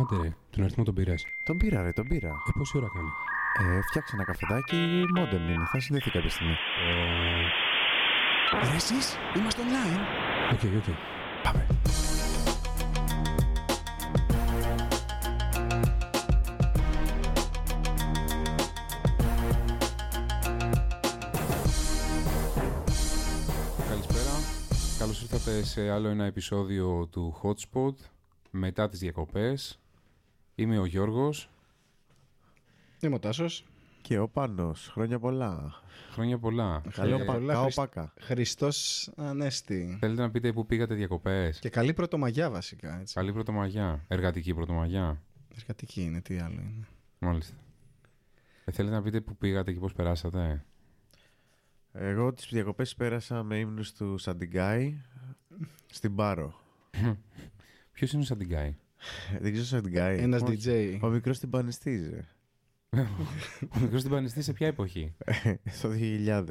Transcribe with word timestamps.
Άντε 0.00 0.16
ρε, 0.22 0.34
τον 0.50 0.62
αριθμό 0.64 0.84
τον 0.84 0.94
πήρες. 0.94 1.26
Τον 1.44 1.56
πήρα, 1.56 1.82
ρε, 1.82 1.92
τον 1.92 2.08
πήρα. 2.08 2.28
Ε, 2.28 2.50
πόση 2.58 2.76
ώρα 2.76 2.86
κάνει; 2.94 3.08
Ε, 3.76 3.80
φτιάξε 3.82 4.14
ένα 4.16 4.24
καφεδάκι, 4.24 5.04
μόντεμ 5.14 5.48
είναι. 5.48 5.64
Θα 5.72 5.80
συνδεθεί 5.80 6.10
κάποια 6.10 6.30
στιγμή. 6.30 6.52
Ε, 6.52 6.56
Ρε 8.70 8.74
εσείς, 8.76 9.16
είμαστε 9.36 9.62
online. 9.62 10.00
OK, 10.52 10.60
OK. 10.76 10.94
Πάμε. 11.42 11.66
Καλησπέρα. 23.88 24.34
Καλώς 24.98 25.22
ήρθατε 25.22 25.62
σε 25.64 25.90
άλλο 25.90 26.08
ένα 26.08 26.24
επεισόδιο 26.24 27.06
του 27.10 27.36
Hotspot 27.42 27.94
μετά 28.50 28.88
τις 28.88 28.98
διακοπές. 28.98 29.78
Είμαι 30.60 30.78
ο 30.78 30.84
Γιώργος. 30.84 31.50
Είμαι 33.00 33.14
ο 33.14 33.18
Τάσος. 33.18 33.64
Και 34.02 34.18
ο 34.18 34.28
Πάνος, 34.28 34.88
χρόνια 34.92 35.18
πολλά. 35.18 35.82
Χρόνια 36.10 36.38
πολλά. 36.38 36.82
Καλό 36.92 37.14
Ε, 37.20 37.24
πα, 37.24 37.32
πολλά, 37.32 37.52
κάο 37.52 37.62
Χριστ- 37.62 37.76
πάκα. 37.78 38.12
Χριστός 38.20 39.08
Ανέστη. 39.16 39.96
Θέλετε 40.00 40.20
να 40.22 40.30
πείτε 40.30 40.52
πού 40.52 40.66
πήγατε 40.66 40.94
διακοπές. 40.94 41.58
Και 41.58 41.68
καλή 41.68 41.92
πρωτομαγιά 41.92 42.50
βασικά, 42.50 43.00
έτσι. 43.00 43.14
Καλή 43.14 43.32
πρωτομαγιά. 43.32 44.04
Εργατική 44.08 44.54
πρωτομαγιά. 44.54 45.22
Εργατική 45.56 46.02
είναι, 46.02 46.20
τι 46.20 46.38
άλλο 46.38 46.60
είναι. 46.60 46.86
Μάλιστα. 47.18 47.54
Ε, 48.64 48.72
θέλετε 48.72 48.94
να 48.94 49.02
πείτε 49.02 49.20
πού 49.20 49.36
πήγατε 49.36 49.72
και 49.72 49.78
πώς 49.78 49.92
περάσατε; 49.92 50.64
Εγώ 51.92 52.32
τις 52.32 52.48
διακοπές 52.50 52.94
πέρασα 52.94 53.42
με 53.42 53.58
ύμνους 53.58 53.92
του 53.92 54.18
Σαντιγκάη 54.18 55.00
στην 55.86 56.14
Πάρο. 56.14 56.60
Ποιος 57.92 58.12
είναι 58.12 58.22
ο 58.22 58.24
Σαντιγκάη; 58.24 58.76
Δεν 59.40 59.52
ξέρω 59.52 59.66
Σαντιγκάη. 59.66 60.18
Ένας 60.18 60.42
Όχι. 60.42 60.58
DJ. 60.64 60.98
Ο 61.02 61.08
μικρός 61.08 61.38
την 61.38 61.50
πανεστίζε. 61.50 62.28
ο 63.76 63.78
μικρός 63.80 64.02
την 64.02 64.10
πανιστή 64.10 64.42
σε 64.42 64.52
ποια 64.52 64.66
εποχή; 64.66 65.14
Στο 65.78 65.90
2000. 66.26 66.44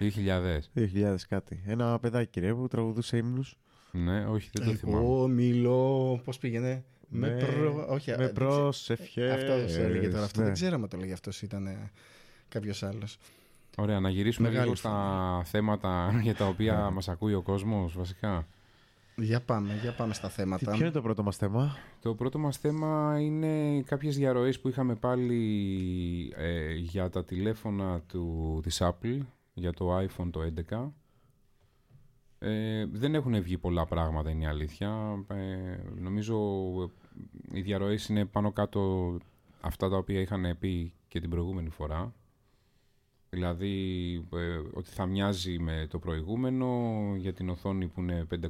2000. 0.00 0.58
2000 0.74 1.16
κάτι. 1.28 1.62
Ένα 1.66 1.98
παιδάκι 1.98 2.40
ρε 2.40 2.54
που 2.54 2.68
τραγουδούσε 2.68 3.16
ύμνους. 3.16 3.56
Ναι, 3.92 4.26
όχι, 4.26 4.50
δεν 4.52 4.66
το 4.66 4.72
θυμάμαι. 4.74 5.04
Εγώ 5.04 5.28
μιλώ, 5.28 6.20
πώς 6.24 6.38
πήγαινε; 6.38 6.84
Με, 7.08 7.28
προ... 7.28 7.86
Όχι, 7.88 8.10
με 8.10 8.16
ε, 8.16 8.18
δεν 8.18 8.32
πρόσευχες. 8.32 9.08
ξέρω. 9.08 9.32
Αυτό 9.54 9.80
έλεγε 9.82 10.08
τώρα. 10.08 10.24
Αυτό 10.24 10.38
Ναι. 10.40 10.44
δεν 10.44 10.54
ξέρω 10.54 10.74
αν 10.74 10.88
το 10.88 10.96
έλεγε 10.96 11.12
αυτός. 11.12 11.42
Ήταν 11.42 11.90
κάποιος 12.48 12.82
άλλος. 12.82 13.18
Ωραία, 13.76 14.00
να 14.00 14.08
γυρίσουμε 14.10 14.48
Μεγάλη 14.48 14.64
λίγο 14.64 14.76
στα 14.76 15.42
θέματα 15.44 16.20
για 16.22 16.34
τα 16.34 16.46
οποία 16.46 16.90
μας 16.90 17.08
ακούει 17.08 17.34
ο 17.34 17.42
κόσμος 17.42 17.96
βασικά. 17.96 18.46
Για 19.18 19.40
πάμε, 19.40 19.78
για 19.82 19.92
πάμε 19.94 20.14
στα 20.14 20.28
Τι, 20.28 20.34
θέματα. 20.34 20.70
ποιο 20.70 20.80
είναι 20.84 20.90
το 20.94 21.02
πρώτο 21.02 21.22
μας 21.22 21.36
θέμα; 21.36 21.76
Το 22.00 22.14
πρώτο 22.14 22.38
μας 22.38 22.56
θέμα 22.58 23.18
είναι 23.20 23.82
κάποιες 23.82 24.16
διαρροές 24.16 24.60
που 24.60 24.68
είχαμε 24.68 24.94
πάλι 24.94 26.32
ε, 26.36 26.74
για 26.74 27.10
τα 27.10 27.24
τηλέφωνα 27.24 28.00
του, 28.00 28.60
της 28.62 28.82
Apple, 28.82 29.18
για 29.54 29.72
το 29.72 29.98
iPhone 29.98 30.30
το 30.30 30.40
11. 30.70 30.92
Ε, 32.38 32.86
δεν 32.92 33.14
έχουν 33.14 33.42
βγει 33.42 33.58
πολλά 33.58 33.86
πράγματα, 33.86 34.30
είναι 34.30 34.44
η 34.44 34.46
αλήθεια. 34.46 35.24
Ε, 35.28 35.76
νομίζω 36.00 36.36
ε, 36.82 37.58
οι 37.58 37.60
διαρροές 37.60 38.08
είναι 38.08 38.24
πάνω 38.24 38.52
κάτω 38.52 39.16
αυτά 39.60 39.88
τα 39.88 39.96
οποία 39.96 40.20
είχαν 40.20 40.56
πει 40.58 40.92
και 41.08 41.20
την 41.20 41.30
προηγούμενη 41.30 41.70
φορά. 41.70 42.12
Δηλαδή 43.40 44.14
ε, 44.34 44.60
ότι 44.72 44.90
θα 44.90 45.06
μοιάζει 45.06 45.58
με 45.58 45.86
το 45.90 45.98
προηγούμενο 45.98 46.68
για 47.16 47.32
την 47.32 47.48
οθόνη 47.48 47.86
που 47.86 48.00
είναι 48.00 48.26
5,8 48.30 48.40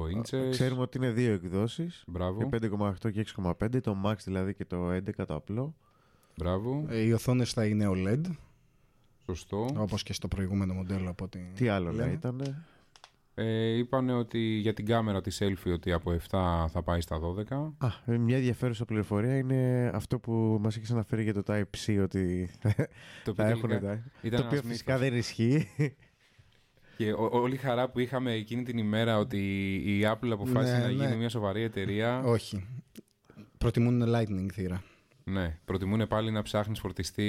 inches. 0.00 0.50
Ξέρουμε 0.50 0.80
ότι 0.82 0.96
είναι 0.98 1.10
δύο 1.10 1.32
εκδόσεις. 1.32 2.04
Μπράβο. 2.06 2.48
Και 2.48 2.58
5,8 3.02 3.12
και 3.12 3.26
6,5. 3.36 3.80
Το 3.82 3.96
Max 4.04 4.14
δηλαδή 4.24 4.54
και 4.54 4.64
το 4.64 4.90
11 4.92 5.00
το 5.26 5.34
απλό. 5.34 5.74
Μπράβο. 6.36 6.86
Ε, 6.88 7.00
Οι 7.00 7.12
οθόνες 7.12 7.52
θα 7.52 7.66
είναι 7.66 7.86
OLED, 7.88 8.20
Σωστό. 9.26 9.68
όπως 9.76 10.02
και 10.02 10.12
στο 10.12 10.28
προηγούμενο 10.28 10.74
μοντέλο 10.74 11.10
από 11.10 11.24
ό,τι 11.24 11.38
Τι 11.54 11.68
άλλο 11.68 11.86
να 11.86 11.92
λένε. 11.96 12.12
ήταν. 12.12 12.64
Ε, 13.38 13.76
είπανε 13.76 14.12
ότι 14.12 14.38
για 14.38 14.72
την 14.74 14.86
κάμερα 14.86 15.20
της 15.20 15.42
selfie 15.42 15.72
ότι 15.72 15.92
από 15.92 16.12
7 16.12 16.16
θα 16.68 16.82
πάει 16.84 17.00
στα 17.00 17.18
12. 17.20 17.72
Α, 17.78 17.88
ε, 18.12 18.18
μια 18.18 18.36
ενδιαφέρουσα 18.36 18.84
πληροφορία 18.84 19.36
είναι 19.36 19.90
αυτό 19.94 20.18
που 20.18 20.58
μας 20.60 20.76
έχεις 20.76 20.90
αναφέρει 20.90 21.22
για 21.22 21.34
το 21.34 21.42
Type-C 21.46 21.98
ότι 22.02 22.50
Το 23.24 23.34
θα 23.34 23.42
οποίο 23.42 23.46
έχουν 23.46 23.68
τελικά 23.68 23.86
τα... 23.86 24.02
ήταν 24.22 24.40
το 24.40 24.46
οποίο 24.46 24.58
ένας 24.58 24.70
φυσικά 24.70 24.92
μύθος. 24.94 25.08
δεν 25.08 25.18
ισχύει. 25.18 25.68
Και 26.96 27.12
ό- 27.12 27.28
όλη 27.32 27.54
η 27.54 27.58
χαρά 27.58 27.90
που 27.90 27.98
είχαμε 27.98 28.32
εκείνη 28.32 28.62
την 28.62 28.78
ημέρα 28.78 29.18
ότι 29.18 29.38
η 29.74 30.00
Apple 30.04 30.28
αποφάσισε 30.32 30.76
Ναι, 30.76 30.82
να 30.84 30.90
γίνει 30.90 31.06
ναι. 31.06 31.16
μια 31.16 31.28
σοβαρή 31.28 31.62
εταιρεία. 31.62 32.20
Όχι. 32.36 32.66
Προτιμούν 33.58 34.02
Lightning 34.06 34.46
θύρα. 34.52 34.82
Ναι, 35.24 35.58
προτιμούν 35.64 36.06
πάλι 36.08 36.30
να 36.30 36.42
ψάχνεις 36.42 36.78
φορτιστή. 36.78 37.26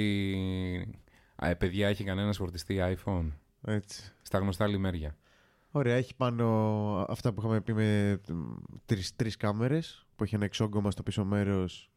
Α, 1.36 1.48
ε, 1.48 1.54
παιδιά, 1.54 1.88
έχει 1.88 2.04
κανένα 2.04 2.32
φορτιστή 2.32 2.78
iPhone; 2.80 3.28
Έτσι. 3.64 4.12
Στα 4.22 4.38
γνωστά 4.38 4.66
λιμέρια. 4.66 5.16
Ωραία, 5.70 5.94
έχει 5.94 6.14
πάνω 6.14 6.46
αυτά 7.08 7.32
που 7.32 7.40
είχαμε 7.40 7.60
πει 7.60 7.72
με 7.72 8.20
μ, 8.28 8.42
τρεις, 8.86 9.16
τρεις 9.16 9.36
κάμερες 9.36 10.06
που 10.16 10.24
έχει 10.24 10.34
ένα 10.34 10.44
εξόγκωμα 10.44 10.90
στο 10.90 11.02
πίσω 11.02 11.24
μέρος 11.24 11.90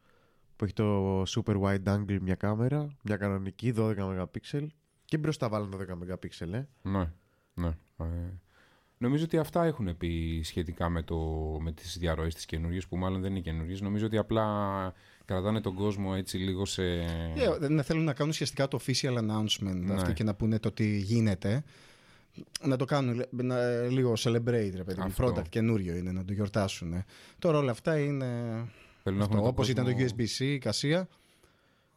που 0.56 0.64
έχει 0.64 0.74
το 0.74 1.22
super 1.22 1.62
wide 1.62 1.84
angle 1.84 2.18
μια 2.22 2.36
κάμερα, 2.36 2.96
μια 3.04 3.18
κανονική 3.18 3.74
12 3.78 3.96
MP 3.98 4.68
και 5.06 5.18
μπροστά 5.18 5.50
βάλουν 5.50 5.74
12 5.76 5.94
MP, 5.94 6.54
ε. 6.54 6.64
Ναι, 6.82 7.12
ναι. 7.54 7.68
Ε, 7.98 8.06
νομίζω 8.98 9.24
ότι 9.24 9.38
αυτά 9.38 9.64
έχουν 9.64 9.98
πει 9.98 10.42
σχετικά 10.44 10.90
με, 10.90 11.04
το, 11.04 11.18
με 11.62 11.72
τις 11.72 11.98
διαρροές 11.98 12.36
της 12.36 12.46
καινούριες 12.46 12.88
που 12.88 12.98
μάλλον 12.98 13.22
δεν 13.22 13.32
είναι 13.32 13.40
καινούριες. 13.40 13.82
Νομίζω 13.82 14.06
ότι 14.06 14.18
απλά 14.18 14.94
κρατάνε 15.26 15.62
τον 15.62 15.76
κόσμο 15.76 16.14
έτσι 16.16 16.38
λίγο 16.38 16.66
σε... 16.66 16.82
Yeah, 17.36 17.58
δεν 17.60 17.84
θέλουν 17.84 18.04
να 18.04 18.14
κάνουν 18.14 18.30
ουσιαστικά 18.32 18.68
το 18.68 18.80
official 18.86 19.18
announcement 19.18 19.76
Ναι. 19.76 19.94
αυτό 19.94 20.14
και 20.14 20.24
να 20.24 20.34
πούνε 20.34 20.60
το 20.60 20.72
τι 20.72 20.98
γίνεται. 20.98 21.64
Να 22.64 22.76
το 22.76 22.86
κάνουν 22.86 23.16
λε- 23.16 23.32
να, 23.44 23.82
λίγο 23.82 24.14
celebrate, 24.18 24.72
ρε 24.76 24.84
παιδί. 24.84 25.00
μου. 25.00 25.04
Αυτό. 25.06 25.26
Product 25.38 25.50
καινούριο 25.50 25.96
είναι, 25.96 26.12
να 26.12 26.26
το 26.26 26.34
γιορτάσουν. 26.34 27.04
Τώρα 27.40 27.58
όλα 27.58 27.72
αυτά 27.72 28.00
είναι. 28.00 28.26
Θέλουν 29.04 29.18
να 29.20 29.24
Αυτό, 29.24 29.36
έχουν 29.36 29.36
τον 29.36 29.46
όπως 29.48 29.70
ήταν 29.70 29.86
το 29.86 29.92
κόσμο- 29.92 30.16
USB-C, 30.20 30.40
η 30.40 30.58
κασία. 30.58 31.08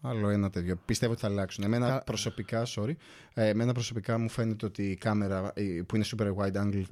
Άλλο 0.01 0.29
ένα 0.29 0.51
τέτοιο. 0.51 0.77
Πιστεύω 0.85 1.13
ότι 1.13 1.21
θα 1.21 1.27
αλλάξουν. 1.27 1.65
Εμένα 1.65 1.89
Κα- 1.89 2.03
προσωπικά, 2.03 2.63
sorry, 2.67 2.93
ε, 3.35 3.49
εμένα 3.49 3.73
προσωπικά 3.73 4.19
μου 4.19 4.29
φαίνεται 4.29 4.67
ότι 4.67 4.91
η 4.91 4.97
κάμερα 4.97 5.53
η- 5.57 5.83
που 5.83 5.97
είναι 5.97 6.05
super 6.17 6.35
wide 6.35 6.63
angle, 6.63 6.83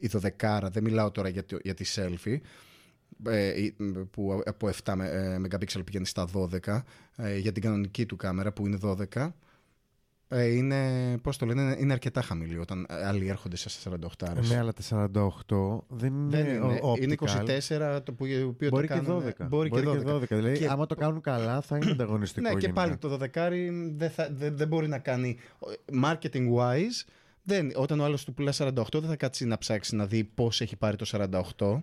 η 0.00 0.08
12, 0.08 0.68
δεν 0.72 0.82
μιλάω 0.82 1.10
τώρα 1.10 1.28
για, 1.28 1.42
τη- 1.44 1.56
για 1.62 1.74
τη 1.74 1.84
selfie, 1.94 2.36
ε, 3.26 3.62
η- 3.62 3.74
που 4.10 4.42
από 4.46 4.68
7 4.68 4.94
με- 4.96 5.08
ε, 5.08 5.38
MP 5.38 5.84
πηγαίνει 5.84 6.06
στα 6.06 6.24
12, 6.34 6.84
ε, 7.16 7.38
για 7.38 7.52
την 7.52 7.62
κανονική 7.62 8.06
του 8.06 8.16
κάμερα 8.16 8.52
που 8.52 8.66
είναι 8.66 8.76
12, 8.76 9.20
ε, 9.20 9.32
είναι, 10.40 10.78
πώς 11.22 11.36
το 11.36 11.46
λένε, 11.46 11.76
είναι 11.78 11.92
αρκετά 11.92 12.22
χαμηλή 12.22 12.58
όταν 12.58 12.86
ε, 12.88 13.06
άλλοι 13.06 13.28
έρχονται 13.28 13.56
σε 13.56 13.90
48 13.90 14.26
Ναι, 14.48 14.56
αλλά 14.58 14.72
τα 14.72 15.10
48 15.14 15.78
δεν 15.88 16.12
είναι, 16.14 16.42
δεν 16.42 16.46
είναι, 16.54 16.80
ο- 16.82 16.94
είναι 17.00 17.14
optical. 17.20 17.96
24 17.96 18.00
το 18.04 18.12
που, 18.12 18.26
το 18.26 18.46
οποίο 18.48 18.68
Μπορεί 18.68 18.86
το 18.86 18.94
και 18.94 19.00
κάνουν, 19.00 19.22
12. 19.40 19.46
Μπορεί, 19.48 19.70
και 19.70 19.80
12. 19.86 20.20
Δηλαδή, 20.28 20.58
Και- 20.58 20.68
άμα 20.68 20.86
το 20.86 20.94
κάνουν 20.94 21.20
καλά, 21.20 21.60
θα 21.60 21.76
είναι 21.76 21.90
ανταγωνιστικό. 21.90 22.48
Ναι, 22.48 22.54
και 22.54 22.60
γενικά. 22.60 22.80
πάλι 22.80 22.96
το 22.96 23.18
12 23.22 23.70
δεν, 23.96 24.10
θα, 24.10 24.28
δεν, 24.32 24.56
δεν 24.56 24.68
μπορεί 24.68 24.88
να 24.88 24.98
κάνει 24.98 25.36
marketing 26.02 26.54
wise. 26.56 27.06
Δεν, 27.44 27.72
όταν 27.76 28.00
ο 28.00 28.04
άλλος 28.04 28.24
του 28.24 28.34
πουλά 28.34 28.52
48, 28.56 28.72
δεν 28.92 29.02
θα 29.02 29.16
κάτσει 29.16 29.44
να 29.46 29.58
ψάξει 29.58 29.96
να 29.96 30.06
δει 30.06 30.24
πώς 30.24 30.60
έχει 30.60 30.76
πάρει 30.76 30.96
το 30.96 31.06
48. 31.56 31.80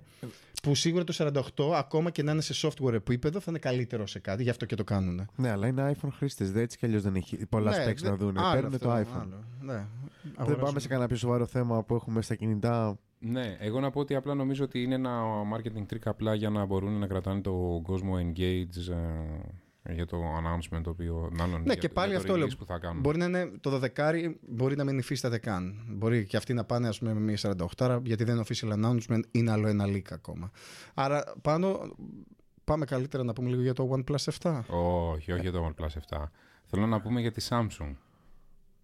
Που 0.63 0.75
σίγουρα 0.75 1.03
το 1.03 1.13
48, 1.55 1.71
ακόμα 1.75 2.09
και 2.09 2.23
να 2.23 2.31
είναι 2.31 2.41
σε 2.41 2.67
software 2.67 2.93
επίπεδο, 2.93 3.39
θα 3.39 3.45
είναι 3.49 3.59
καλύτερο 3.59 4.07
σε 4.07 4.19
κάτι, 4.19 4.43
γι' 4.43 4.49
αυτό 4.49 4.65
και 4.65 4.75
το 4.75 4.83
κάνουν. 4.83 5.27
Ναι, 5.35 5.49
αλλά 5.49 5.67
είναι 5.67 5.95
iPhone 6.01 6.09
χρήστες. 6.11 6.51
Δεν 6.51 6.61
έτσι 6.63 6.77
κι 6.77 6.85
αλλιώς 6.85 7.01
δεν 7.01 7.15
έχει 7.15 7.45
πολλά 7.45 7.71
Ναι, 7.77 7.91
specs 7.91 7.95
δεν- 7.95 8.11
να 8.11 8.17
δουν. 8.17 8.37
άλλο 8.37 8.53
Παίρνουν 8.53 8.73
αυτό, 8.73 8.87
το 8.87 8.93
iPhone. 8.95 9.21
άλλο. 9.21 9.43
Ναι. 9.61 9.73
Δεν 9.73 10.33
Αγοράζουν. 10.35 10.63
πάμε 10.65 10.79
σε 10.79 10.87
κανένα 10.87 11.07
πιο 11.07 11.17
σοβαρό 11.17 11.45
θέμα 11.45 11.83
που 11.83 11.95
έχουμε 11.95 12.21
στα 12.21 12.35
κινητά. 12.35 12.99
Ναι, 13.19 13.57
εγώ 13.59 13.79
να 13.79 13.89
πω 13.91 13.99
ότι 13.99 14.15
απλά 14.15 14.33
νομίζω 14.33 14.63
ότι 14.63 14.81
είναι 14.83 14.95
ένα 14.95 15.21
marketing 15.55 15.93
trick 15.93 16.01
απλά 16.05 16.33
για 16.33 16.49
να 16.49 16.65
μπορούν 16.65 16.99
να 16.99 17.07
κρατάνε 17.07 17.41
τον 17.41 17.81
κόσμο 17.81 18.13
engaged 18.17 18.89
ε, 18.91 18.95
για 19.93 20.05
το 20.05 20.17
announcement 20.37 20.81
το 20.83 20.89
οποίο 20.89 21.29
μάλλον 21.33 21.57
Ναι, 21.59 21.63
για, 21.65 21.75
και 21.75 21.87
το- 21.87 21.93
πάλι 21.93 22.09
για 22.11 22.19
το 22.19 22.23
αυτό 22.23 22.35
release 22.35 22.47
λέω. 22.47 22.57
που 22.57 22.65
θα 22.65 22.77
κάνουν. 22.79 23.01
Μπορεί 23.01 23.17
να 23.17 23.25
είναι 23.25 23.51
το 23.61 23.79
12 23.95 24.35
μπορεί 24.49 24.75
να 24.75 24.83
μην 24.83 24.97
υφίσταται 24.97 25.37
καν. 25.37 25.75
Μπορεί 25.89 26.25
και 26.25 26.37
αυτοί 26.37 26.53
να 26.53 26.63
πάνε 26.63 26.87
ας 26.87 26.99
πούμε, 26.99 27.13
με 27.13 27.19
μια 27.19 27.37
48 27.77 27.99
γιατί 28.03 28.23
δεν 28.23 28.35
είναι 28.35 28.43
official 28.47 28.73
announcement, 28.85 29.19
είναι 29.31 29.51
άλλο 29.51 29.67
ένα 29.67 29.85
leak 29.87 30.11
ακόμα. 30.11 30.51
Άρα 30.93 31.23
πάνω 31.41 31.79
πάμε 32.63 32.85
καλύτερα 32.85 33.23
να 33.23 33.33
πούμε 33.33 33.49
λίγο 33.49 33.61
για 33.61 33.73
το 33.73 33.89
OnePlus 33.95 34.33
7. 34.41 34.59
Όχι, 34.67 35.31
όχι 35.31 35.41
για 35.41 35.51
το 35.51 35.73
OnePlus 35.77 36.17
7. 36.17 36.23
Θέλω 36.65 36.85
να 36.87 37.01
πούμε 37.01 37.21
για 37.21 37.31
τη 37.31 37.45
Samsung. 37.49 37.93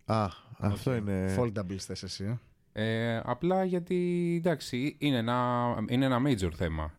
Α, 0.06 0.28
αυτό 0.60 0.96
είναι. 0.96 1.36
Foldables 1.40 1.78
θες 1.78 2.04
εσύ. 2.04 2.40
ε; 2.74 3.14
Ε, 3.14 3.22
απλά 3.26 3.64
γιατί 3.64 4.34
εντάξει, 4.38 4.96
είναι 5.00 5.18
ένα, 5.18 5.64
είναι 5.90 6.06
ένα 6.06 6.22
major 6.26 6.50
θέμα. 6.56 6.94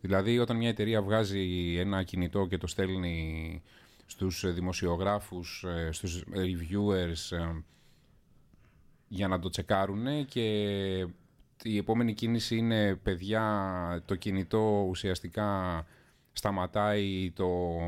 Δηλαδή, 0.00 0.38
όταν 0.38 0.56
μια 0.56 0.68
εταιρεία 0.68 1.02
βγάζει 1.02 1.76
ένα 1.78 2.02
κινητό 2.02 2.46
και 2.46 2.58
το 2.58 2.66
στέλνει 2.66 3.62
στους 4.06 4.54
δημοσιογράφους, 4.54 5.64
ε, 5.64 5.92
στους 5.92 6.24
reviewers 6.34 7.36
ε, 7.36 7.62
για 9.08 9.28
να 9.28 9.38
το 9.38 9.48
τσεκάρουν 9.48 10.26
και 10.26 10.42
η 11.62 11.76
επόμενη 11.76 12.14
κίνηση 12.14 12.56
είναι 12.56 12.94
παιδιά 12.94 14.02
το 14.06 14.14
κινητό 14.14 14.86
ουσιαστικά 14.88 15.84
σταματάει 16.32 17.30
το 17.34 17.78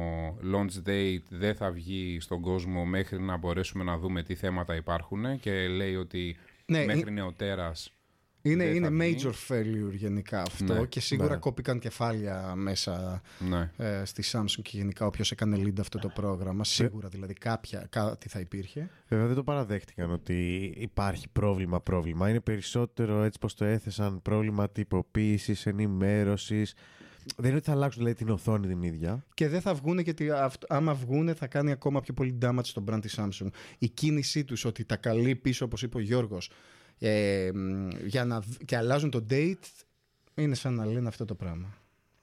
launch 0.54 0.88
date, 0.88 1.22
δεν 1.28 1.54
θα 1.54 1.70
βγει 1.70 2.20
στον 2.20 2.40
κόσμο 2.40 2.84
μέχρι 2.84 3.20
να 3.20 3.37
μπορέσουμε 3.37 3.84
να 3.84 3.99
δούμε 3.99 4.22
τι 4.22 4.34
θέματα 4.34 4.75
υπάρχουν 4.76 5.40
και 5.40 5.69
λέει 5.69 5.96
ότι 5.96 6.37
Ναι, 6.66 6.84
μέχρι 6.84 7.11
νεοτέρας 7.11 7.97
Είναι, 8.43 8.64
δεν 8.64 8.75
είναι 8.75 8.87
θα 8.87 8.93
βγει. 8.93 9.17
major 9.20 9.32
failure 9.49 9.93
γενικά 9.94 10.40
αυτό 10.43 10.75
Ναι, 10.75 10.87
και 10.87 11.00
σίγουρα 11.00 11.29
ναι. 11.35 11.37
κόπηκαν 11.37 11.79
κεφάλια 11.79 12.55
μέσα 12.56 13.23
ναι. 13.49 13.70
ε, 13.76 14.05
στη 14.05 14.23
Samsung 14.32 14.62
και 14.62 14.76
γενικά 14.76 15.06
όποιος 15.06 15.31
έκανε 15.31 15.56
lead 15.64 15.81
αυτό 15.81 15.99
το 15.99 16.08
πρόγραμμα. 16.08 16.64
Σίγουρα 16.64 17.08
δηλαδή 17.08 17.32
κάποια, 17.35 17.87
κάτι 17.90 18.29
θα 18.29 18.40
υπήρχε. 18.40 18.90
Βέβαια 19.08 19.26
δεν 19.26 19.35
το 19.37 19.43
παραδέχτηκαν 19.44 20.11
ότι 20.11 20.73
υπάρχει 20.79 21.29
πρόβλημα 21.29 21.81
πρόβλημα. 21.81 22.29
Είναι 22.29 22.40
περισσότερο 22.40 23.23
έτσι 23.23 23.38
πως 23.38 23.55
το 23.55 23.64
έθεσαν 23.64 24.23
πρόβλημα 24.23 24.70
τυποποίησης, 24.70 25.67
ενημέρωσης. 25.67 26.75
Δεν 27.37 27.46
είναι 27.46 27.56
ότι 27.56 27.67
θα 27.67 27.73
αλλάξουν 27.73 28.02
δηλαδή, 28.02 28.19
την 28.25 28.29
οθόνη 28.32 28.67
την 28.67 28.82
ίδια. 28.82 29.25
Και 29.35 29.49
δεν 29.49 29.61
θα 29.61 29.75
βγούνε 29.75 30.00
γιατί 30.02 30.31
αυτ- 30.31 30.64
άμα 30.73 30.94
βγούνε 30.94 31.35
θα 31.35 31.46
κάνει 31.46 31.70
ακόμα 31.70 32.00
πιο 32.00 32.14
πολύ 32.14 32.38
damage 32.43 32.61
στον 32.62 32.85
brand 32.90 32.99
της 33.00 33.19
Samsung. 33.19 33.49
Η 33.79 33.88
κίνησή 33.88 34.44
τους 34.44 34.64
ότι 34.64 34.85
τα 34.85 34.96
καλεί 34.96 35.35
πίσω 35.37 35.64
όπως 35.64 35.82
είπε 35.82 35.96
ο 35.96 36.00
Γιώργος 36.00 36.50
ε, 36.98 37.50
μ, 37.54 37.88
για 38.06 38.24
να, 38.24 38.40
δ- 38.40 38.64
και 38.64 38.76
αλλάζουν 38.76 39.10
το 39.10 39.24
date 39.30 39.54
είναι 40.34 40.54
σαν 40.54 40.74
να 40.74 40.86
λένε 40.86 41.08
αυτό 41.08 41.24
το 41.24 41.34
πράγμα. 41.34 41.74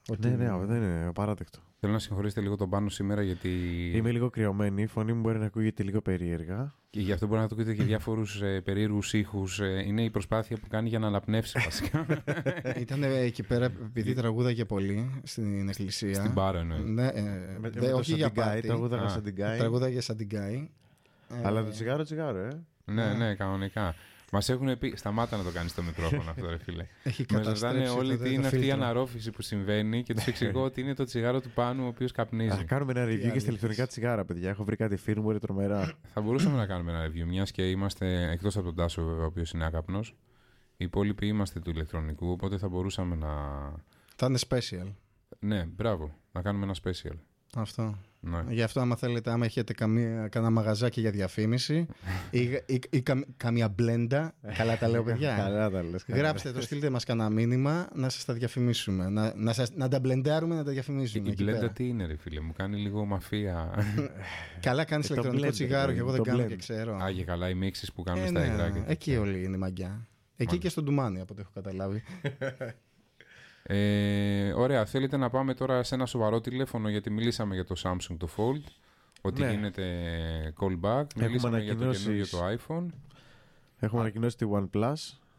Ότι- 0.08 0.28
Ναι, 0.28 0.34
ναι, 0.36 0.66
δεν 0.66 0.82
είναι 0.82 1.06
απαράδεκτο. 1.06 1.58
Θέλω 1.80 1.92
να 1.92 1.98
συγχωρήσετε 1.98 2.40
λίγο 2.40 2.56
τον 2.56 2.70
πάνω 2.70 2.88
σήμερα 2.88 3.22
γιατί 3.22 3.50
Είμαι 3.94 4.10
λίγο 4.10 4.30
κρυωμένη, 4.30 4.82
η 4.82 4.86
φωνή 4.86 5.12
μου 5.12 5.20
μπορεί 5.20 5.38
να 5.38 5.44
ακούγεται 5.46 5.82
λίγο 5.82 6.00
περίεργα. 6.00 6.74
και 6.90 7.00
γι' 7.00 7.12
αυτό 7.12 7.26
μπορεί 7.26 7.40
να 7.40 7.48
το 7.48 7.54
ακούτε 7.54 7.74
και 7.74 7.82
διάφορους 7.82 8.42
ε, 8.42 8.60
περίεργους 8.60 9.12
ήχους. 9.12 9.60
Ε, 9.60 9.82
είναι 9.86 10.04
η 10.04 10.10
προσπάθεια 10.10 10.56
που 10.56 10.66
κάνει 10.68 10.88
για 10.88 10.98
να 10.98 11.06
αναπνεύσει 11.06 11.58
βασικά. 11.64 12.06
Ήταν 12.80 13.02
εκεί 13.02 13.42
πέρα 13.42 13.64
επειδή 13.64 14.12
τραγούδαγε 14.14 14.64
πολύ 14.64 15.20
στην 15.22 15.68
εκκλησία. 15.68 16.14
Στην 16.14 16.32
μπάρα 16.32 16.58
εννοείς. 16.58 16.84
Ναι, 16.84 17.06
ε, 17.06 17.20
Με, 17.60 17.70
δε- 17.70 17.80
με 17.80 17.88
το 17.88 17.96
όχι 17.96 18.12
για 18.14 18.24
Σαντιγκάι, 18.26 18.46
πάρτι. 18.52 18.66
τραγούδαγα 18.66 19.02
Α. 19.04 19.08
Σαντιγκάι. 19.08 19.58
Τραγούδαγε 19.58 20.00
σαν 20.00 20.16
την 20.16 20.26
Γκάι. 20.26 20.70
Αλλά 21.42 21.64
το 21.64 21.70
τσιγάρο, 21.70 22.02
τσιγάρο, 22.02 22.38
ε. 22.38 22.62
Ναι, 22.84 23.14
ναι, 23.14 23.34
κανονικά. 23.34 23.94
Μας 24.32 24.48
έχουν 24.48 24.78
πει. 24.78 24.92
Σταμάτα 24.96 25.36
να 25.36 25.42
το 25.42 25.50
κάνεις 25.50 25.70
στο 25.70 25.82
μικρόφωνο 25.82 26.30
αυτό, 26.30 26.50
ρε 26.50 26.58
φίλε. 26.58 26.86
Έχει 27.02 27.24
Μα 27.30 27.38
καταστρέψει 27.38 27.76
ρωτάνε 27.78 27.98
όλοι 28.00 28.16
το- 28.16 28.22
τι 28.22 28.28
το 28.28 28.34
είναι 28.34 28.44
αυτή 28.46 28.56
η 28.58 28.60
φίλτρο. 28.60 28.76
αναρρόφηση 28.76 29.30
που 29.30 29.42
συμβαίνει 29.42 30.02
και 30.02 30.14
τους 30.14 30.26
εξηγώ 30.26 30.62
ότι 30.62 30.80
είναι 30.80 30.94
το 30.94 31.04
τσιγάρο 31.04 31.40
του 31.40 31.50
πάνω 31.50 31.84
ο 31.84 31.86
οποίος 31.86 32.10
Α 32.10 32.14
καπνίζει. 32.14 32.64
κάνουμε 32.64 32.92
ένα 32.92 33.02
review 33.04 33.06
και 33.08 33.12
αλήθειες. 33.20 33.40
στα 33.42 33.48
ηλεκτρονικά 33.50 33.86
τσιγάρα, 33.86 34.24
παιδιά. 34.24 34.48
Έχω 34.50 34.64
βρει 34.64 34.76
κάτι 34.76 34.98
firmware 35.06 35.36
τρομερά. 35.40 35.92
Θα 36.14 36.20
μπορούσαμε 36.20 36.56
να 36.56 36.66
κάνουμε 36.66 36.92
ένα 36.92 37.06
review, 37.06 37.24
μιας 37.26 37.50
και 37.50 37.70
είμαστε 37.70 38.30
εκτός 38.30 38.56
από 38.56 38.64
τον 38.64 38.74
Τάσο, 38.74 39.02
βέβαια, 39.04 39.22
ο 39.22 39.26
οποίος 39.26 39.50
είναι 39.50 39.64
άκαπνο. 39.64 40.00
Οι 40.78 40.84
υπόλοιποι 40.84 41.26
είμαστε 41.26 41.60
του 41.60 41.70
ηλεκτρονικού, 41.70 42.30
οπότε 42.30 42.58
θα 42.58 42.68
μπορούσαμε 42.68 43.14
να. 43.16 43.28
Θα 44.16 44.26
είναι 44.26 44.38
special. 44.48 44.92
Ναι, 45.38 45.64
μπράβο, 45.64 46.14
να 46.32 46.42
κάνουμε 46.42 46.64
ένα 46.64 46.74
special. 46.82 47.16
Αυτό. 47.56 47.98
Ναι. 48.30 48.44
Γι' 48.48 48.62
αυτό, 48.62 48.80
άμα 48.80 48.96
θέλετε, 48.96 49.30
άμα 49.30 49.44
έχετε 49.44 49.72
καμία, 49.72 50.28
κανένα 50.28 50.52
μαγαζάκι 50.52 51.00
για 51.00 51.10
διαφήμιση 51.10 51.86
ή, 52.30 52.40
ή, 52.66 52.80
ή 52.90 53.00
καμ- 53.02 53.22
καμία 53.36 53.68
μπλέντα. 53.68 54.34
καλά 54.56 54.78
τα 54.78 54.88
λέω, 54.88 55.02
παιδιά. 55.02 55.36
Καλά 55.42 55.70
τα 55.70 55.82
λες. 55.82 56.04
καλά. 56.04 56.18
Γράψτε 56.18 56.52
το, 56.52 56.60
στείλτε 56.60 56.90
μας 56.90 57.04
κανένα 57.04 57.30
μήνυμα 57.30 57.88
να 57.94 58.08
σας 58.08 58.24
τα 58.24 58.32
διαφημίσουμε. 58.32 59.08
Να, 59.08 59.32
να, 59.36 59.52
σας, 59.52 59.70
να 59.74 59.88
τα 59.88 60.00
μπλεντάρουμε, 60.00 60.54
να 60.54 60.64
τα 60.64 60.70
διαφημίσουμε. 60.70 61.28
Η 61.28 61.30
εκεί 61.32 61.42
μπλέντα 61.42 61.58
πέρα. 61.58 61.72
τι 61.72 61.88
είναι, 61.88 62.06
ρε 62.06 62.16
φίλε, 62.16 62.40
μου 62.40 62.52
κάνει 62.56 62.76
λίγο 62.76 63.04
μαφία. 63.04 63.70
Καλά 64.60 64.84
κάνεις 64.84 65.10
Ε, 65.10 65.14
το 65.14 65.20
ηλεκτρονικό 65.20 65.48
blender, 65.48 65.52
τσιγάρο 65.52 65.92
και 65.92 65.98
εγώ 65.98 66.10
δεν 66.10 66.22
το 66.22 66.30
κάνω 66.30 66.42
blend. 66.44 66.48
και 66.48 66.56
ξέρω. 66.56 66.98
Άγιε 67.00 67.24
καλά, 67.24 67.48
οι 67.48 67.54
μίξεις 67.54 67.92
που 67.92 68.02
κάνουμε 68.02 68.24
Ε, 68.24 68.28
στα 68.28 68.40
ναι, 68.40 68.46
υγρά 68.46 68.70
και 68.70 68.80
εκεί 68.86 69.16
όλη 69.16 69.44
είναι 69.44 69.56
η 69.56 69.58
μαγιά. 69.58 70.06
Εκεί 70.36 70.58
και 70.58 70.68
στον 70.68 70.84
Ντουμάνι, 70.84 71.20
από 71.20 71.32
ό,τι 71.32 71.40
έχω 71.40 71.50
καταλάβει. 71.54 72.02
Ε, 73.68 74.52
ωραία, 74.52 74.84
θέλετε 74.84 75.16
να 75.16 75.30
πάμε 75.30 75.54
τώρα 75.54 75.82
σε 75.82 75.94
ένα 75.94 76.06
σοβαρό 76.06 76.40
τηλέφωνο 76.40 76.88
γιατί 76.88 77.10
μιλήσαμε 77.10 77.54
για 77.54 77.64
το 77.64 77.74
Samsung 77.82 78.16
το 78.18 78.28
Fold. 78.36 78.62
Ότι 79.20 79.40
Ναι. 79.40 79.50
γίνεται 79.50 79.84
callback. 80.60 81.04
Μιλήσαμε 81.16 81.60
για 81.60 81.76
το 81.76 81.84
ανακοινώσεις. 81.84 82.02
καινούριο 82.04 82.26
το 82.30 82.38
iPhone. 82.58 82.86
Έχουμε 83.78 84.00
ανακοινώσει 84.00 84.36
τη 84.36 84.46
OnePlus. 84.52 84.94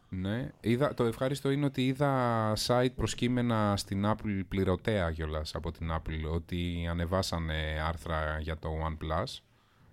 Ναι. 0.08 0.50
Είδα, 0.60 0.94
το 0.94 1.04
ευχάριστο 1.04 1.50
είναι 1.50 1.64
ότι 1.64 1.86
είδα 1.86 2.52
site 2.66 2.88
προσκύμενα 2.96 3.76
στην 3.76 4.04
Apple 4.06 4.40
πληρωτέα 4.48 5.10
κιόλας 5.12 5.54
από 5.54 5.70
την 5.72 5.90
Apple 5.92 6.32
ότι 6.32 6.86
ανεβάσανε 6.90 7.54
άρθρα 7.88 8.38
για 8.40 8.56
το 8.58 8.68
OnePlus 8.88 9.38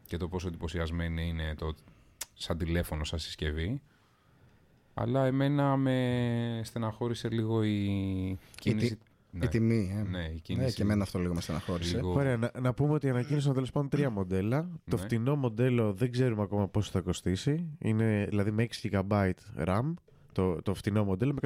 και 0.05 0.17
το 0.17 0.27
πόσο 0.27 0.47
εντυπωσιασμένη 0.47 1.27
είναι 1.27 1.55
το 1.57 1.75
σαν 2.33 2.57
τηλέφωνο, 2.57 3.03
σαν 3.03 3.19
συσκευή. 3.19 3.81
Αλλά 4.97 5.25
εμένα 5.25 5.77
με 5.77 6.61
στεναχώρησε 6.63 7.29
λίγο 7.29 7.63
η 7.63 8.37
κίνηση. 8.59 8.97
Η 9.41 9.47
τιμή, 9.47 9.95
ε. 9.97 10.01
Ναι, 10.09 10.17
η 10.23 10.29
Ναι, 10.31 10.39
κίνηση. 10.41 10.75
και 10.75 10.81
εμένα 10.81 11.03
αυτό 11.03 11.19
λίγο 11.19 11.33
με 11.33 11.41
στεναχώρησε. 11.41 11.95
Λίγο- 11.95 12.13
Ωραία, 12.13 12.37
να, 12.37 12.51
να 12.61 12.73
πούμε 12.73 12.93
ότι 12.93 13.09
ανακοίνωσαν 13.09 13.53
τέλος 13.53 13.71
πάντων 13.71 13.89
τρία 13.89 14.09
μοντέλα. 14.09 14.69
Το 14.89 14.95
Ναι. 14.95 15.01
φτηνό 15.01 15.35
μοντέλο 15.35 15.93
δεν 15.93 16.11
ξέρουμε 16.11 16.41
ακόμα 16.41 16.67
πόσο 16.67 16.91
θα 16.91 17.01
κοστίσει. 17.01 17.67
Είναι 17.79 18.25
δηλαδή 18.29 18.51
με 18.51 18.63
6 18.63 18.89
GB 18.91 19.31
RAM. 19.65 19.93
Το, 20.31 20.61
το 20.61 20.73
φτηνό 20.73 21.03
μοντέλο 21.03 21.33
με 21.33 21.39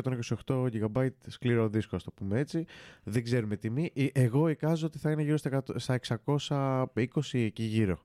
128 0.45 0.69
GB 0.71 1.07
σκληρό 1.27 1.67
δίσκο, 1.69 1.95
ας 1.95 2.03
το 2.03 2.11
πούμε 2.11 2.39
έτσι. 2.39 2.65
Δεν 3.03 3.23
ξέρουμε 3.23 3.55
τιμή. 3.57 3.91
Ε, 3.95 4.05
Εγώ 4.13 4.47
εικάζω 4.47 4.85
ότι 4.85 4.97
θα 4.97 5.11
είναι 5.11 5.21
γύρω 5.21 5.37
στα 5.37 5.49
100 5.49 5.79
στα 5.79 5.93
620 5.93 7.43
εκεί 7.45 7.63
γύρω. 7.63 7.99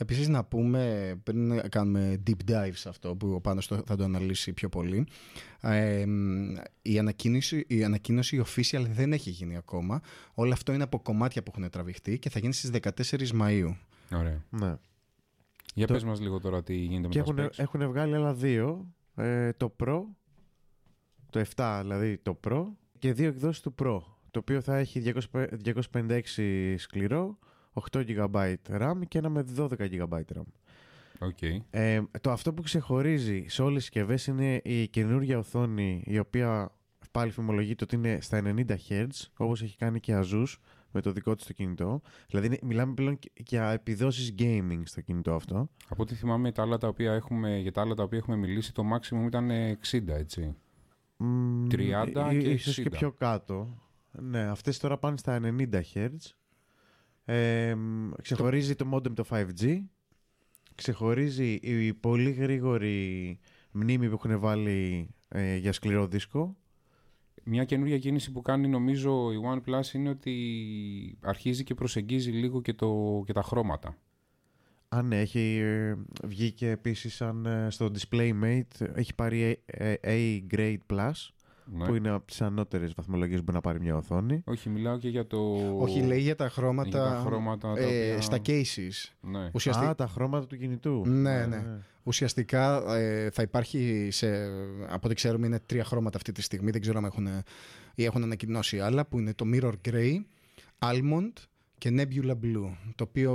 Επίσης 0.00 0.28
να 0.28 0.44
πούμε, 0.44 1.14
πριν 1.22 1.68
κάνουμε 1.68 2.22
deep 2.26 2.50
dive 2.50 2.70
σε 2.74 2.88
αυτό 2.88 3.16
που 3.16 3.32
ο 3.32 3.40
Πάνος 3.40 3.66
το- 3.66 3.82
θα 3.86 3.96
το 3.96 4.04
αναλύσει 4.04 4.52
πιο 4.52 4.68
πολύ, 4.68 5.06
ε, 5.60 6.06
μ, 6.06 6.54
η, 6.82 6.98
ανακοίνωση, 6.98 7.64
η 7.68 7.84
ανακοίνωση 7.84 8.36
η 8.36 8.44
official 8.46 8.84
δεν 8.90 9.12
έχει 9.12 9.30
γίνει 9.30 9.56
ακόμα. 9.56 10.00
Όλο 10.34 10.52
αυτό 10.52 10.72
είναι 10.72 10.82
από 10.82 11.00
κομμάτια 11.00 11.42
που 11.42 11.52
έχουν 11.56 11.70
τραβηχτεί 11.70 12.18
και 12.18 12.30
θα 12.30 12.38
γίνει 12.38 12.52
στις 12.52 12.70
14 12.70 13.32
Μαΐου. 13.40 13.74
Ωραία. 14.14 14.44
Ναι. 14.50 14.74
Για 15.74 15.86
Το- 15.86 15.92
πες 15.92 16.04
μας 16.04 16.20
λίγο 16.20 16.40
τώρα 16.40 16.62
τι 16.62 16.74
γίνεται 16.74 17.08
Και 17.08 17.18
με 17.18 17.24
τα 17.34 17.42
έχουν, 17.42 17.50
specs. 17.52 17.58
έχουν 17.58 17.88
βγάλει 17.88 18.14
άλλα 18.14 18.34
δύο. 18.34 18.94
Ε, 19.16 19.52
το 19.52 19.76
Pro, 19.84 20.00
το 21.30 21.38
7 21.56 21.78
δηλαδή 21.82 22.18
το 22.18 22.40
Pro 22.48 22.64
και 22.98 23.12
δύο 23.12 23.28
εκδόσεις 23.28 23.62
του 23.62 23.74
Pro. 23.82 23.98
Το 24.30 24.38
οποίο 24.38 24.60
θα 24.60 24.76
έχει 24.76 25.00
200 25.00 25.46
256 25.64 26.74
σκληρό, 26.78 27.38
8 27.92 28.04
GB 28.08 28.54
RAM 28.70 29.00
και 29.08 29.18
ένα 29.18 29.28
με 29.28 29.44
12 29.56 29.66
GB 29.68 30.08
RAM. 30.08 30.42
OK. 31.20 31.38
Ε, 31.70 32.02
το 32.20 32.30
αυτό 32.30 32.54
που 32.54 32.62
ξεχωρίζει 32.62 33.44
σε 33.48 33.62
όλες 33.62 33.74
τις 33.74 33.84
συσκευές 33.84 34.26
είναι 34.26 34.60
η 34.64 34.88
καινούργια 34.88 35.38
οθόνη 35.38 36.02
η 36.06 36.18
οποία 36.18 36.70
πάλι 37.12 37.30
φημολογείται 37.30 37.84
ότι 37.84 37.94
είναι 37.96 38.18
στα 38.20 38.42
90 38.44 38.64
Hz 38.88 39.06
όπως 39.36 39.62
έχει 39.62 39.76
κάνει 39.76 40.00
και 40.00 40.16
Asus 40.22 40.46
με 40.92 41.00
το 41.00 41.12
δικό 41.12 41.34
της 41.34 41.46
το 41.46 41.52
κινητό. 41.52 42.00
Δηλαδή 42.28 42.46
είναι- 42.46 42.58
μιλάμε 42.62 42.94
πλέον 42.94 43.18
και 43.18 43.30
για 43.36 43.70
επιδόσεις 43.70 44.34
gaming 44.38 44.80
στο 44.84 45.00
κινητό 45.00 45.34
αυτό. 45.34 45.68
Από 45.88 46.02
ό,τι 46.02 46.14
θυμάμαι 46.14 46.52
τα 46.52 46.62
άλλα 46.62 46.78
τα 46.78 46.88
οποία 46.88 47.12
έχουμε, 47.12 47.58
για 47.58 47.72
τα 47.72 47.80
άλλα 47.80 47.94
τα 47.94 48.02
οποία 48.02 48.18
έχουμε 48.18 48.36
μιλήσει 48.36 48.74
το 48.74 48.82
maximum 48.94 49.26
ήταν 49.26 49.50
60 49.50 50.14
έτσι. 50.16 50.54
Μμμ, 51.16 51.66
30 51.70 52.32
ή- 52.32 52.38
και 52.42 52.50
ίσως 52.50 52.78
60. 52.78 52.82
και 52.82 52.96
πιο 52.96 53.12
κάτω. 53.12 53.78
Ναι, 54.10 54.40
αυτές 54.40 54.78
τώρα 54.78 54.98
πάνε 54.98 55.16
στα 55.16 55.40
90 55.42 55.82
Hz. 55.94 56.08
Ε, 57.30 57.74
μ, 57.74 58.10
ξεχωρίζει 58.22 58.74
το 58.74 58.90
modem 58.94 59.14
το 59.14 59.24
5G. 59.30 59.78
Ξεχωρίζει 60.74 61.52
η 61.52 61.94
πολύ 61.94 62.30
γρήγορη 62.30 63.38
μνήμη 63.70 64.08
που 64.08 64.14
έχουν 64.14 64.40
βάλει 64.40 65.08
ε, 65.28 65.56
για 65.56 65.72
σκληρό 65.72 66.06
δίσκο. 66.06 66.56
Μια 67.44 67.64
καινούργια 67.64 67.98
κίνηση 67.98 68.32
που 68.32 68.42
κάνει 68.42 68.68
νομίζω 68.68 69.32
η 69.32 69.36
OnePlus 69.44 69.94
είναι 69.94 70.08
ότι 70.08 71.18
αρχίζει 71.20 71.64
και 71.64 71.74
προσεγγίζει 71.74 72.30
λίγο 72.30 72.60
και, 72.60 72.74
το, 72.74 73.22
και 73.26 73.32
τα 73.32 73.42
χρώματα. 73.42 73.96
Α, 74.88 75.02
ναι, 75.02 75.20
έχει 75.20 75.58
ε, 75.62 75.96
βγει 76.24 76.52
και 76.52 76.70
επίσης 76.70 77.14
σαν 77.14 77.46
ε, 77.46 77.70
στο 77.70 77.90
DisplayMate 77.94 78.94
έχει 78.94 79.14
πάρει 79.14 79.62
A, 79.66 79.72
ε, 79.76 79.94
A 80.02 80.40
Grade 80.54 80.78
Plus 80.92 81.28
Ναι. 81.72 81.86
που 81.86 81.94
είναι 81.94 82.08
από 82.10 82.26
τις 82.26 82.42
ανώτερες 82.42 82.92
βαθμολογίες 82.96 83.38
που 83.38 83.42
μπορεί 83.44 83.56
να 83.56 83.60
πάρει 83.62 83.80
μια 83.80 83.96
οθόνη. 83.96 84.42
Όχι, 84.46 84.68
μιλάω 84.68 84.98
και 84.98 85.08
για 85.08 85.26
το... 85.26 85.38
Όχι, 85.78 86.02
λέει 86.02 86.20
για 86.20 86.34
τα 86.34 86.48
χρώματα, 86.48 86.88
Για 86.88 86.98
τα 86.98 87.22
χρώματα 87.26 87.72
τα 87.72 87.80
ε, 87.80 87.84
οποία- 87.84 88.20
στα 88.20 88.38
cases. 88.46 89.12
Ναι. 89.20 89.50
Ουσιαστικά, 89.52 89.90
Α, 89.90 89.94
τα 89.94 90.06
χρώματα 90.06 90.46
του 90.46 90.56
κινητού. 90.56 91.02
Ναι, 91.06 91.46
ναι. 91.46 91.64
ουσιαστικά 92.02 92.94
ε, 92.96 93.30
θα 93.30 93.42
υπάρχει, 93.42 94.08
σε, 94.10 94.44
από 94.88 95.00
ό,τι 95.06 95.14
ξέρουμε 95.14 95.46
είναι 95.46 95.60
τρία 95.66 95.84
χρώματα 95.84 96.16
αυτή 96.16 96.32
τη 96.32 96.42
στιγμή, 96.42 96.70
δεν 96.70 96.80
ξέρω 96.80 96.98
αν 96.98 97.04
έχουν, 97.04 97.28
ή 97.94 98.04
έχουν 98.04 98.22
ανακοινώσει 98.22 98.80
άλλα, 98.80 99.06
που 99.06 99.18
είναι 99.18 99.34
το 99.34 99.44
Mirror 99.54 99.72
Grey, 99.88 100.14
Almond 100.78 101.32
και 101.78 101.90
Nebula 101.96 102.30
Blue, 102.30 102.70
το 102.94 103.04
οποίο 103.04 103.32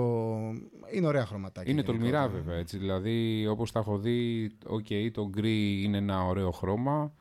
είναι 0.93 1.07
ωραία 1.07 1.25
χρωματάκια. 1.25 1.71
Είναι 1.71 1.81
γενικότερα. 1.81 2.21
τολμηρά 2.21 2.27
βέβαια 2.43 2.57
έτσι. 2.57 2.77
Δηλαδή 2.77 3.47
όπως 3.47 3.71
τα 3.71 3.79
έχω 3.79 3.97
δει, 3.97 4.49
ok, 4.65 5.09
το 5.11 5.29
γκρι 5.29 5.83
είναι 5.83 5.97
ένα 5.97 6.25
ωραίο 6.25 6.51
χρώμα. 6.51 7.13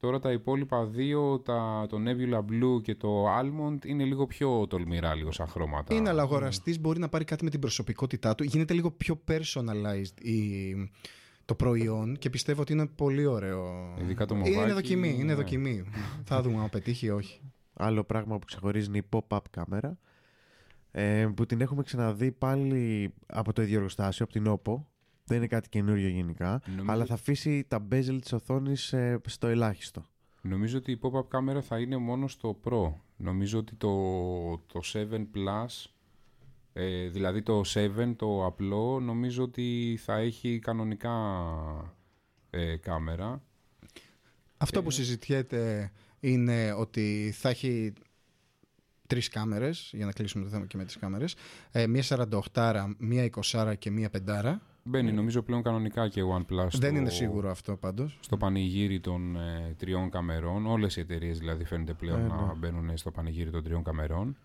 Τώρα 0.00 0.18
τα 0.18 0.32
υπόλοιπα 0.32 0.84
δύο, 0.86 1.38
τα, 1.40 1.86
το 1.88 1.98
Nebula 2.06 2.38
Blue 2.38 2.82
και 2.82 2.94
το 2.94 3.26
Almond 3.38 3.84
είναι 3.84 4.04
λίγο 4.04 4.26
πιο 4.26 4.66
τολμηρά 4.66 5.14
λίγο 5.14 5.32
σαν 5.32 5.46
χρώματα. 5.46 5.94
Είναι, 5.94 6.08
αλλά 6.08 6.22
αγοραστής 6.22 6.80
μπορεί 6.80 6.98
να 6.98 7.08
πάρει 7.08 7.24
κάτι 7.24 7.44
με 7.44 7.50
την 7.50 7.60
προσωπικότητά 7.60 8.34
του. 8.34 8.44
Γίνεται 8.44 8.74
λίγο 8.74 8.90
πιο 8.90 9.22
personalized 9.28 10.20
η, 10.22 10.74
το 11.44 11.54
προϊόν 11.54 12.16
και 12.18 12.30
πιστεύω 12.30 12.60
ότι 12.60 12.72
είναι 12.72 12.86
πολύ 12.86 13.26
ωραίο. 13.26 13.94
Ειδικά 14.00 14.26
το 14.26 14.34
είναι 14.34 14.50
μοβάκι 14.50 14.72
δοκιμή. 14.72 15.08
Είναι 15.08 15.18
είναι- 15.18 15.34
δοκιμή. 15.34 15.84
Θα 16.28 16.42
δούμε 16.42 16.62
αν 16.62 16.70
πετύχει 16.70 17.06
ή 17.06 17.10
όχι. 17.10 17.40
Άλλο 17.72 18.04
πράγμα 18.04 18.38
που 18.38 18.44
ξεχωρίζει 18.46 18.86
είναι 18.88 18.98
η 18.98 19.08
pop-up 19.10 19.38
κάμερα. 19.50 19.98
Ε, 20.90 21.26
που 21.34 21.46
την 21.46 21.60
έχουμε 21.60 21.82
ξαναδεί 21.82 22.32
πάλι 22.32 23.14
από 23.26 23.52
το 23.52 23.62
ίδιο 23.62 23.76
εργοστάσιο, 23.76 24.24
από 24.24 24.32
την 24.34 24.60
OPPO. 24.64 24.82
Δεν 25.26 25.36
είναι 25.36 25.46
κάτι 25.46 25.68
καινούριο 25.68 26.08
γενικά. 26.08 26.62
Νομίζω- 26.66 26.90
Αλλά 26.90 27.04
θα 27.04 27.14
αφήσει 27.14 27.64
τα 27.68 27.86
bezel 27.92 28.18
της 28.20 28.32
οθόνης 28.32 28.92
ε, 28.92 29.20
στο 29.26 29.46
ελάχιστο. 29.46 30.04
Νομίζω 30.42 30.78
ότι 30.78 30.92
η 30.92 30.98
pop-up 31.02 31.28
κάμερα 31.28 31.62
θα 31.62 31.78
είναι 31.78 31.96
μόνο 31.96 32.28
στο 32.28 32.60
Pro. 32.64 32.92
Νομίζω 33.16 33.58
ότι 33.58 33.74
το, 33.74 33.90
το 34.58 34.80
7 34.92 35.26
Plus, 35.34 35.90
ε, 36.72 37.08
δηλαδή 37.08 37.42
το 37.42 37.62
7, 37.74 38.12
το 38.16 38.46
απλό, 38.46 39.00
νομίζω 39.00 39.42
ότι 39.42 39.98
θα 40.02 40.14
έχει 40.16 40.58
κανονικά 40.58 41.14
ε, 42.50 42.76
κάμερα. 42.76 43.42
Αυτό 44.56 44.78
Ε. 44.78 44.82
που 44.82 44.90
συζητιέται 44.90 45.92
είναι 46.20 46.72
ότι 46.72 47.32
θα 47.36 47.48
έχει 47.48 47.92
τρεις 49.06 49.28
κάμερες, 49.28 49.90
για 49.92 50.04
να 50.06 50.12
κλείσουμε 50.12 50.44
το 50.44 50.50
θέμα 50.50 50.66
και 50.66 50.76
με 50.76 50.84
τις 50.84 50.96
κάμερες. 50.96 51.34
Ε, 51.70 51.86
μία 51.86 52.02
48, 52.02 52.94
μία 52.98 53.24
20 53.24 53.74
και 53.78 53.90
μία 53.90 54.10
5. 54.10 54.60
Μπαίνει 54.88 55.12
νομίζω 55.12 55.42
πλέον 55.42 55.62
κανονικά 55.62 56.08
και 56.08 56.22
OnePlus 56.22 56.56
Δεν 56.56 56.70
στο, 56.70 56.86
είναι 56.86 57.10
σίγουρο 57.10 57.50
αυτό 57.50 57.76
πάντως. 57.76 58.18
στο 58.20 58.36
πανηγύρι 58.36 59.00
των 59.00 59.36
ε, 59.36 59.74
τριών 59.78 60.10
καμερών. 60.10 60.66
Όλες 60.66 60.96
οι 60.96 61.00
εταιρείες 61.00 61.38
δηλαδή 61.38 61.64
φαίνεται 61.64 61.92
πλέον 61.94 62.18
Ε, 62.20 62.26
να 62.26 62.46
ναι. 62.46 62.52
μπαίνουν 62.58 62.96
στο 62.96 63.10
πανηγύρι 63.10 63.50
των 63.50 63.62
τριών 63.62 63.82
καμερών. 63.82 64.36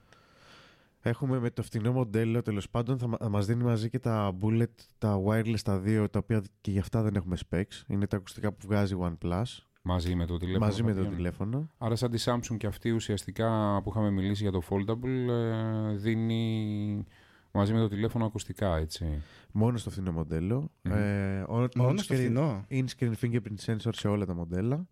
Έχουμε 1.03 1.39
με 1.39 1.49
το 1.49 1.63
φτηνό 1.63 1.91
μοντέλο 1.91 2.41
τέλος 2.41 2.69
πάντων 2.69 2.97
θα, 2.97 3.07
μα- 3.07 3.17
θα 3.19 3.29
μας 3.29 3.45
δίνει 3.45 3.63
μαζί 3.63 3.89
και 3.89 3.99
τα 3.99 4.33
bullet, 4.41 4.65
τα 4.97 5.21
wireless 5.27 5.59
τα 5.63 5.79
δύο, 5.79 6.09
τα 6.09 6.19
οποία 6.19 6.43
και 6.61 6.71
γι' 6.71 6.79
αυτά 6.79 7.01
δεν 7.01 7.15
έχουμε 7.15 7.37
specs. 7.49 7.81
Είναι 7.87 8.07
τα 8.07 8.17
ακουστικά 8.17 8.51
που 8.51 8.57
βγάζει 8.67 8.95
OnePlus 9.01 9.43
Μαζί 9.81 10.15
με 10.15 10.25
το 10.25 10.37
τηλέφωνο. 10.37 10.65
μαζί 10.65 10.79
θα 10.81 10.83
με 10.85 10.91
το 10.91 10.97
βγαίνουν. 10.99 11.15
τηλέφωνο. 11.17 11.69
Άρα 11.77 11.95
σαν 11.95 12.11
τη 12.11 12.23
Samsung 12.25 12.57
και 12.57 12.67
αυτή 12.67 12.91
ουσιαστικά 12.91 13.79
που 13.83 13.89
είχαμε 13.89 14.09
μιλήσει 14.11 14.43
για 14.43 14.51
το 14.51 14.61
Foldable 14.69 15.29
ε, 15.29 15.95
δίνει 15.95 17.05
μαζί 17.51 17.73
με 17.73 17.79
το 17.79 17.87
τηλέφωνο 17.87 18.25
ακουστικά 18.25 18.75
έτσι. 18.77 19.21
Μόνο 19.51 19.77
στο 19.77 19.89
φθηνό 19.89 20.11
μοντέλο. 20.11 20.71
Μμμ. 20.81 20.93
Ε, 20.93 21.43
on- 21.49 21.75
Μόνο 21.75 21.89
on 21.89 21.99
στο 21.99 22.15
screen- 22.15 22.17
φθηνό. 22.17 22.65
In-screen 22.69 23.11
fingerprint 23.21 23.65
sensor 23.65 23.89
σε 23.91 24.07
όλα 24.07 24.25
τα 24.25 24.33
μοντέλα. 24.33 24.87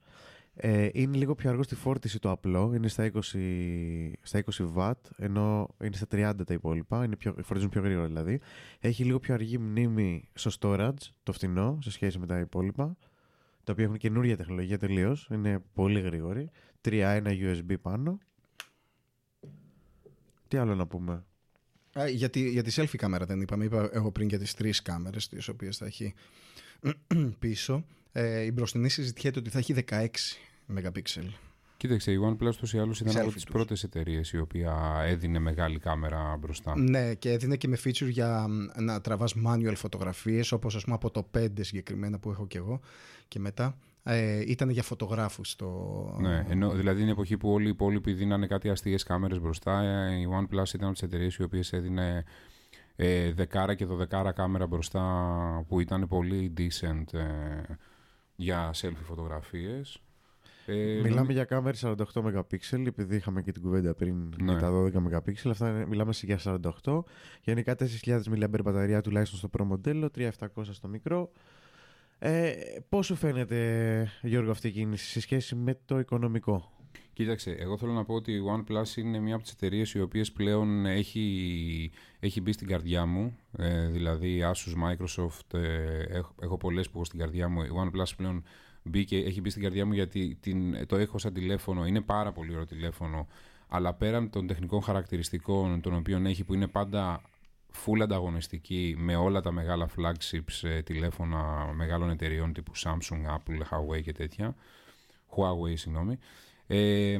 Ε, 0.62 0.90
είναι 0.94 1.18
λίγο 1.18 1.36
πιο 1.36 1.50
αργό 1.50 1.64
στη 1.64 1.76
φόρτιση 1.76 2.20
το 2.20 2.32
απλό. 2.32 2.72
Είναι 2.76 2.88
στα 2.88 3.04
20, 3.04 4.14
στα 4.22 4.38
20 4.38 4.74
watt, 4.76 4.94
ενώ 5.18 5.68
είναι 5.84 5.96
στα 5.96 6.08
30 6.12 6.44
τα 6.46 6.54
υπόλοιπα. 6.54 7.04
Είναι 7.04 7.16
πιο, 7.16 7.36
φορτίζουν 7.44 7.70
πιο 7.70 7.82
γρήγορα 7.82 8.08
δηλαδή. 8.08 8.40
Έχει 8.80 9.04
λίγο 9.04 9.20
πιο 9.20 9.34
αργή 9.34 9.58
μνήμη 9.58 10.30
στο 10.34 10.52
storage, 10.60 10.94
το 11.24 11.32
φθηνό, 11.32 11.78
σε 11.82 11.92
σχέση 11.92 12.20
με 12.20 12.26
τα 12.26 12.40
υπόλοιπα. 12.40 12.98
Τα 13.64 13.72
οποία 13.72 13.86
έχουν 13.86 13.98
καινούργια 13.98 14.38
τεχνολογία 14.38 14.78
τελείως. 14.78 15.28
Είναι 15.34 15.60
πολύ 15.74 16.00
γρήγορη. 16.02 16.50
3-1 16.82 17.22
USB 17.28 17.74
πάνω. 17.82 18.18
Τι 20.48 20.58
άλλο 20.58 20.76
να 20.76 20.88
πούμε; 20.88 21.24
Α, 21.94 22.08
για, 22.08 22.30
τη, 22.30 22.50
για 22.50 22.64
τη 22.64 22.74
selfie 22.76 22.96
κάμερα 22.98 23.26
δεν 23.26 23.42
είπαμε. 23.42 23.66
Είπα 23.66 23.90
εγώ 23.94 24.12
πριν 24.12 24.28
για 24.28 24.40
τις 24.40 24.54
τρεις 24.54 24.82
κάμερες 24.82 25.28
τις 25.28 25.48
οποίες 25.48 25.78
θα 25.78 25.86
έχει 25.86 26.14
πίσω. 27.40 27.86
Ε, 28.12 28.42
η 28.42 28.52
μπροστινή 28.54 28.90
συζητιέται 28.90 29.40
ότι 29.40 29.50
θα 29.50 29.58
έχει 29.58 29.76
16 29.90 30.06
MP. 30.76 31.02
Κοίταξε, 31.78 32.12
η 32.12 32.20
OnePlus 32.30 32.56
τους 32.56 32.74
ή 32.74 32.80
άλλους 32.80 33.00
ήταν 33.00 33.14
Selfie 33.14 33.22
από 33.22 33.32
τις 33.32 33.44
τους. 33.44 33.54
πρώτες 33.54 33.84
εταιρείες 33.84 34.32
η 34.32 34.38
οποία 34.38 35.02
έδινε 35.06 35.40
μεγάλη 35.40 35.80
κάμερα 35.80 36.38
μπροστά. 36.40 36.78
Ναι, 36.78 37.14
και 37.14 37.32
έδινε 37.32 37.56
και 37.56 37.68
με 37.68 37.78
feature 37.84 38.10
για 38.10 38.48
μ, 38.48 38.84
να 38.84 39.02
τραβάς 39.02 39.36
manual 39.46 39.74
φωτογραφίες, 39.76 40.52
όπως 40.52 40.76
ας 40.76 40.84
πούμε 40.84 40.96
από 40.96 41.12
το 41.12 41.30
5 41.38 41.48
συγκεκριμένα 41.60 42.20
που 42.20 42.32
έχω 42.32 42.48
και 42.48 42.58
εγώ 42.58 42.80
και 43.28 43.40
μετά. 43.40 43.78
Ε, 44.12 44.44
ήταν 44.48 44.70
για 44.70 44.84
φωτογράφους 44.84 45.56
το... 45.56 45.68
Ναι, 46.20 46.46
ενώ, 46.50 46.70
δηλαδή 46.70 47.02
είναι 47.02 47.12
εποχή 47.12 47.38
που 47.38 47.50
όλοι 47.52 47.66
οι 47.66 47.70
υπόλοιποι 47.70 48.14
δίνανε 48.14 48.48
κάτι 48.48 48.70
αστείες 48.70 49.04
κάμερες 49.04 49.40
μπροστά. 49.40 49.82
ε, 49.82 50.16
Η 50.20 50.28
OnePlus 50.32 50.74
ήταν 50.74 50.84
από 50.84 50.94
τις 50.94 51.02
εταιρείες 51.02 51.36
οι 51.36 51.44
οποίες 51.44 51.74
έδινε 51.74 52.24
ε, 52.96 53.32
δεκάρα 53.34 53.76
και 53.76 53.86
δωδεκάρα 53.86 54.32
κάμερα 54.32 54.68
μπροστά 54.68 55.66
που 55.68 55.80
ήταν 55.80 56.08
πολύ 56.08 56.54
decent 56.58 57.14
ε, 57.14 57.74
για 58.36 58.72
selfie 58.74 59.04
φωτογραφίες. 59.04 60.02
Ε, 60.66 61.00
Μιλάμε 61.04 61.34
για 61.34 61.44
κάμερες 61.46 61.86
48 61.86 61.96
MP, 62.14 62.86
επειδή 62.86 63.16
είχαμε 63.16 63.42
και 63.42 63.52
την 63.52 63.62
κουβέντα 63.62 63.94
πριν 63.94 64.34
Ναι. 64.42 64.52
για 64.52 64.62
τα 64.62 64.72
12 64.72 64.94
MP. 64.94 65.50
Αυτά 65.50 65.70
είναι, 65.70 65.86
μιλάμε 65.86 66.14
σε 66.14 66.26
για 66.26 66.40
48. 66.84 67.04
Γενικά 67.42 67.76
4.000 67.80 68.22
mAh 68.30 68.60
μπαταρία 68.64 69.02
τουλάχιστον 69.02 69.40
στο 69.40 69.50
Pro 69.58 69.66
μοντέλο, 69.66 70.10
3.700 70.18 70.30
στο 70.72 70.88
μικρό. 70.88 71.32
Ε, 72.20 72.52
πώς 72.90 73.06
σου 73.06 73.16
φαίνεται, 73.16 74.12
Γιώργο, 74.22 74.52
αυτή 74.52 74.68
η 74.68 74.72
κίνηση 74.72 75.06
σε 75.06 75.22
σχέση 75.22 75.56
με 75.56 75.80
το 75.86 76.00
οικονομικό; 76.00 76.72
Κοίταξε, 77.20 77.52
εγώ 77.52 77.78
θέλω 77.78 77.92
να 77.92 78.06
πω 78.06 78.14
ότι 78.14 78.32
η 78.32 78.42
OnePlus 78.56 78.98
είναι 78.98 79.20
μια 79.20 79.36
από 79.36 79.44
τις 79.44 79.52
εταιρείες 79.52 79.94
οι 79.94 80.02
οποίες 80.02 80.32
πλέον 80.32 80.86
έχει, 80.86 81.92
έχει 82.20 82.42
μπει 82.42 82.52
στην 82.52 82.68
καρδιά 82.68 83.06
μου. 83.06 83.38
Ε, 83.58 83.88
δηλαδή 83.88 84.42
Asus, 84.44 84.74
Microsoft, 84.84 85.54
ε, 85.60 86.02
έχω, 86.02 86.36
έχω 86.42 86.58
πολλές 86.58 86.86
που 86.86 86.92
έχω 86.96 87.06
στην 87.06 87.20
καρδιά 87.20 87.50
μου. 87.50 87.62
Η 87.62 87.70
OnePlus 87.74 88.16
πλέον 88.18 88.44
μπήκε, 88.84 89.18
έχει 89.18 89.42
μπει 89.42 89.50
στην 89.50 89.62
καρδιά 89.62 89.86
μου 89.86 89.94
γιατί 89.94 90.38
την, 90.42 90.88
το 90.88 90.96
έχω 90.96 91.18
σαν 91.18 91.34
τηλέφωνο. 91.34 91.86
Είναι 91.86 92.02
πάρα 92.02 92.32
πολύ 92.32 92.52
ωραίο 92.52 92.66
τηλέφωνο. 92.66 93.28
Αλλά 93.68 93.94
πέραν 93.94 94.30
των 94.30 94.48
τεχνικών 94.48 94.82
χαρακτηριστικών 94.82 95.82
των 95.82 95.96
οποίων 95.96 96.26
έχει 96.26 96.44
που 96.44 96.54
είναι 96.54 96.68
πάντα 96.68 97.22
full 97.74 98.00
ανταγωνιστική 98.02 98.96
με 98.98 99.16
όλα 99.16 99.42
τα 99.42 99.52
μεγάλα 99.52 99.90
flagships 99.98 100.68
ε, 100.68 100.82
τηλέφωνα 100.82 101.72
μεγάλων 101.74 102.10
εταιρεών 102.10 102.54
τύπου 102.54 102.72
Samsung, 102.76 103.26
Apple, 103.36 103.62
Huawei 103.70 104.02
και 104.02 104.12
τέτοια. 104.12 104.56
Huawei, 105.36 105.74
συγγνώμη. 105.78 106.18
Ε, 106.68 107.18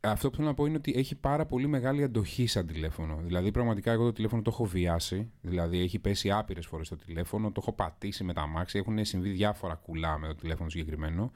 αυτό 0.00 0.30
που 0.30 0.36
θέλω 0.36 0.48
να 0.48 0.54
πω 0.54 0.66
είναι 0.66 0.76
ότι 0.76 0.92
έχει 0.96 1.14
πάρα 1.14 1.46
πολύ 1.46 1.66
μεγάλη 1.66 2.02
αντοχή 2.02 2.46
σαν 2.46 2.66
τηλέφωνο. 2.66 3.20
Δηλαδή, 3.22 3.50
πραγματικά 3.50 3.92
εγώ 3.92 4.04
το 4.04 4.12
τηλέφωνο 4.12 4.42
το 4.42 4.50
έχω 4.52 4.64
βιάσει. 4.64 5.30
Δηλαδή, 5.40 5.78
έχει 5.80 5.98
πέσει 5.98 6.30
άπειρες 6.30 6.66
φορές 6.66 6.88
το 6.88 6.96
τηλέφωνο, 6.96 7.52
το 7.52 7.60
έχω 7.62 7.72
πατήσει 7.72 8.24
με 8.24 8.32
τα 8.32 8.40
αμάξια. 8.40 8.80
Έχουν 8.80 9.04
συμβεί 9.04 9.30
διάφορα 9.30 9.74
κουλά 9.74 10.18
με 10.18 10.26
το 10.26 10.34
τηλέφωνο 10.34 10.68
συγκεκριμένο. 10.68 11.32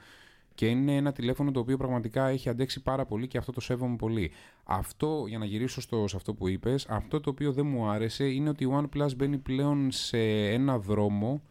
Και 0.54 0.66
είναι 0.66 0.96
ένα 0.96 1.12
τηλέφωνο 1.12 1.50
το 1.50 1.60
οποίο 1.60 1.76
πραγματικά 1.76 2.26
έχει 2.26 2.48
αντέξει 2.48 2.82
πάρα 2.82 3.06
πολύ 3.06 3.28
και 3.28 3.38
αυτό 3.38 3.52
το 3.52 3.60
σέβομαι 3.60 3.96
πολύ. 3.96 4.30
Αυτό, 4.64 5.24
για 5.28 5.38
να 5.38 5.44
γυρίσω 5.44 5.80
στο, 5.80 6.08
σε 6.08 6.16
αυτό 6.16 6.34
που 6.34 6.48
είπες, 6.48 6.86
αυτό 6.88 7.20
το 7.20 7.30
οποίο 7.30 7.52
δεν 7.52 7.66
μου 7.66 7.88
άρεσε 7.88 8.24
είναι 8.24 8.48
ότι 8.48 8.64
η 8.64 8.68
OnePlus 8.72 9.16
μπαίνει 9.16 9.38
πλέον 9.38 9.90
σε 9.90 10.18
ένα 10.48 10.78
δρόμο 10.78 11.42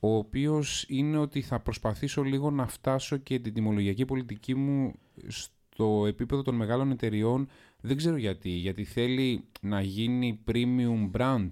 ο 0.00 0.16
οποίος 0.16 0.84
είναι 0.88 1.18
ότι 1.18 1.40
θα 1.40 1.60
προσπαθήσω 1.60 2.22
λίγο 2.22 2.50
να 2.50 2.66
φτάσω 2.66 3.16
και 3.16 3.38
την 3.38 3.54
τιμολογιακή 3.54 4.04
πολιτική 4.04 4.54
μου 4.54 4.94
στο 5.26 6.04
επίπεδο 6.06 6.42
των 6.42 6.54
μεγάλων 6.54 6.90
εταιριών. 6.90 7.48
Δεν 7.80 7.96
ξέρω 7.96 8.16
γιατί, 8.16 8.48
γιατί 8.48 8.84
θέλει 8.84 9.44
να 9.60 9.80
γίνει 9.80 10.40
premium 10.46 11.10
brand. 11.12 11.48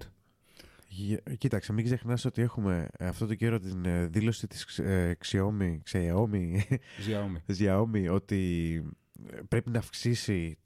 Γε- 0.91 1.35
Κοίταξε, 1.37 1.73
μην 1.73 1.85
ξεχνάς 1.85 2.25
ότι 2.25 2.41
έχουμε 2.41 2.87
ε, 2.97 3.07
αυτό 3.07 3.25
το 3.27 3.35
καιρό 3.35 3.59
την 3.59 3.85
ε, 3.85 4.05
δήλωση 4.05 4.47
της 4.47 4.79
ε, 4.79 5.17
Xiaomi, 5.25 5.77
Xiaomi, 5.91 6.59
Xiaomi. 7.07 7.37
Xiaomi 7.57 8.07
ότι 8.11 8.73
ε, 9.31 9.37
πρέπει 9.47 9.69
να 9.69 9.79
αυξήσει 9.79 10.57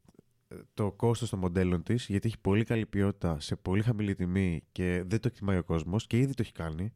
ε, 0.47 0.55
το 0.73 0.91
κόστος 0.91 1.29
των 1.29 1.39
μοντέλων 1.39 1.83
της 1.83 2.05
γιατί 2.07 2.27
έχει 2.27 2.39
πολύ 2.39 2.63
καλή 2.63 2.85
ποιότητα 2.85 3.39
σε 3.39 3.55
πολύ 3.55 3.81
χαμηλή 3.81 4.15
τιμή 4.15 4.63
και 4.71 5.03
δεν 5.05 5.19
το 5.19 5.27
εκτιμάει 5.27 5.57
ο 5.57 5.63
κόσμος 5.63 6.07
και 6.07 6.17
ήδη 6.17 6.33
το 6.33 6.41
έχει 6.41 6.51
κάνει. 6.51 6.93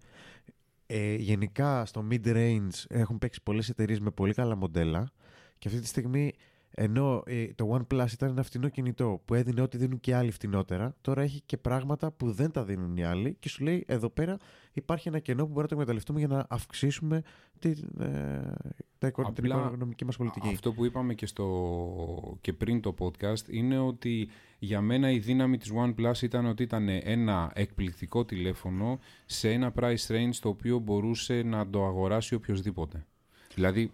Ε, 0.85 1.15
γενικά 1.15 1.85
στο 1.85 2.07
mid-range 2.11 2.83
έχουν 2.87 3.17
παίξει 3.17 3.39
πολλές 3.43 3.69
εταιρείες 3.69 3.99
με 3.99 4.11
πολύ 4.11 4.33
καλά 4.33 4.55
μοντέλα 4.55 5.11
και 5.57 5.67
αυτή 5.67 5.79
τη 5.79 5.87
στιγμή 5.87 6.33
ενώ 6.79 7.23
ε, 7.25 7.47
το 7.55 7.75
OnePlus 7.75 8.07
ήταν 8.13 8.29
ένα 8.29 8.43
φτηνό 8.43 8.69
κινητό 8.69 9.21
που 9.25 9.33
έδινε 9.33 9.61
ό,τι 9.61 9.77
δίνουν 9.77 9.99
και 9.99 10.15
άλλοι 10.15 10.31
φτηνότερα, 10.31 10.95
τώρα 11.01 11.21
έχει 11.21 11.41
και 11.45 11.57
πράγματα 11.57 12.11
που 12.11 12.31
δεν 12.31 12.51
τα 12.51 12.63
δίνουν 12.63 12.97
οι 12.97 13.03
άλλοι 13.03 13.35
και 13.39 13.49
σου 13.49 13.63
λέει 13.63 13.83
εδώ 13.87 14.09
πέρα 14.09 14.37
υπάρχει 14.73 15.07
ένα 15.07 15.19
κενό 15.19 15.45
που 15.45 15.51
μπορούμε 15.51 15.61
να 15.61 15.67
το 15.67 15.73
εκμεταλλευτούμε 15.73 16.19
για 16.19 16.27
να 16.27 16.45
αυξήσουμε 16.49 17.21
την, 17.59 17.77
ε, 17.99 18.51
τα 18.97 19.07
οικο- 19.07 19.31
την 19.31 19.51
Απλά 19.51 19.65
οικονομική 19.65 20.05
μας 20.05 20.17
πολιτική. 20.17 20.47
Αυτό 20.47 20.73
που 20.73 20.85
είπαμε 20.85 21.13
και, 21.13 21.25
στο, 21.25 22.37
και 22.41 22.53
πριν 22.53 22.81
το 22.81 22.95
podcast 22.99 23.49
είναι 23.49 23.79
ότι 23.79 24.29
για 24.59 24.81
μένα 24.81 25.11
η 25.11 25.19
δύναμη 25.19 25.57
της 25.57 25.71
OnePlus 25.75 26.21
ήταν 26.21 26.45
ότι 26.45 26.63
ήταν 26.63 26.87
ένα 26.89 27.51
εκπληκτικό 27.55 28.25
τηλέφωνο 28.25 28.99
σε 29.25 29.51
ένα 29.51 29.73
price 29.79 30.07
range 30.07 30.35
το 30.39 30.49
οποίο 30.49 30.79
μπορούσε 30.79 31.41
να 31.45 31.69
το 31.69 31.85
αγοράσει 31.85 32.35
οποιοδήποτε. 32.35 33.05
Δηλαδή, 33.53 33.91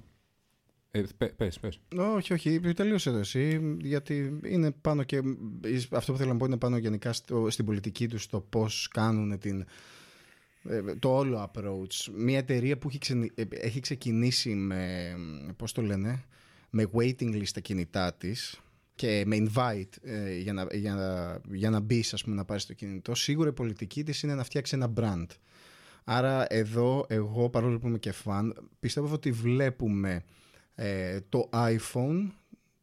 ε, 0.95 1.03
πε- 1.17 1.33
πες, 1.33 1.59
πες. 1.59 1.79
Όχι, 1.97 2.33
όχι, 2.33 2.59
τελείωσε 2.59 3.09
εδώ 3.09 3.17
εσύ, 3.17 3.75
γιατί 3.81 4.39
είναι 4.43 4.71
πάνω 4.71 5.03
και, 5.03 5.21
αυτό 5.91 6.11
που 6.11 6.17
θέλω 6.17 6.31
να 6.31 6.37
πω 6.37 6.45
είναι 6.45 6.57
πάνω 6.57 6.77
γενικά 6.77 7.13
στο, 7.13 7.49
στην 7.49 7.65
πολιτική 7.65 8.07
τους, 8.07 8.23
στο 8.23 8.39
πώς 8.39 8.87
κάνουν 8.93 9.39
την, 9.39 9.65
ε, 10.63 10.81
το 10.99 11.15
όλο 11.17 11.51
approach. 11.51 12.11
Μια 12.15 12.37
εταιρεία 12.37 12.77
που 12.77 12.87
έχει, 12.87 12.97
ξενι- 12.97 13.39
ε, 13.39 13.43
έχει 13.49 13.79
ξεκινήσει 13.79 14.55
με, 14.55 15.15
πώς 15.57 15.71
το 15.71 15.81
λένε, 15.81 16.23
με 16.69 16.89
waiting 16.93 17.33
list 17.33 17.49
τα 17.53 17.59
κινητά 17.59 18.13
της 18.13 18.61
και 18.95 19.23
με 19.25 19.37
invite 19.39 19.97
ε, 20.01 20.37
για, 20.37 20.53
να, 20.53 20.67
για, 20.71 20.93
να, 20.93 21.41
για 21.55 21.69
να 21.69 21.79
μπεις, 21.79 22.13
ας 22.13 22.23
πούμε, 22.23 22.35
να 22.35 22.45
πάρεις 22.45 22.65
το 22.65 22.73
κινητό, 22.73 23.15
σίγουρα 23.15 23.49
η 23.49 23.53
πολιτική 23.53 24.03
της 24.03 24.23
είναι 24.23 24.35
να 24.35 24.43
φτιάξει 24.43 24.75
ένα 24.75 24.93
brand. 24.95 25.27
Άρα 26.03 26.53
εδώ 26.53 27.05
εγώ 27.09 27.49
παρόλο 27.49 27.79
που 27.79 27.87
είμαι 27.87 27.97
και 27.97 28.13
fan 28.23 28.49
πιστεύω 28.79 29.13
ότι 29.13 29.31
βλέπουμε 29.31 30.23
ε, 30.75 31.19
το 31.29 31.49
iPhone 31.53 32.31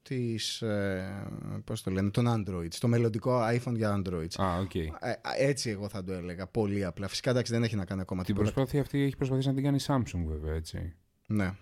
της, 0.03 0.63
ε, 0.63 1.27
πώς 1.65 1.83
το 1.83 1.91
λένε, 1.91 2.11
των 2.11 2.27
Android, 2.29 2.69
το 2.81 2.89
μελλοντικό 2.89 3.41
iPhone 3.47 3.75
για 3.75 4.03
Android. 4.03 4.43
Α, 4.43 4.59
οκ. 4.59 4.75
Ε, 4.75 4.91
έτσι 5.39 5.71
εγώ 5.71 5.89
θα 5.89 6.05
το 6.05 6.13
έλεγα, 6.13 6.47
πολύ 6.47 6.85
απλά. 6.85 7.09
Φυσικά 7.09 7.31
εντάξει 7.31 7.53
δεν 7.53 7.63
έχει 7.63 7.77
να 7.77 7.85
κάνει 7.85 8.01
ακόμα 8.01 8.25
Την 8.25 8.35
τίποτα. 8.35 8.53
προσπάθεια 8.53 8.81
αυτή 8.81 9.03
έχει 9.03 9.17
προσπαθήσει 9.17 9.49
να 9.49 9.55
την 9.55 9.65
κάνει 9.65 9.77
η 9.77 9.85
Samsung 9.87 10.25
βέβαια, 10.27 10.55
έτσι. 10.55 10.95
Ναι. 11.27 11.55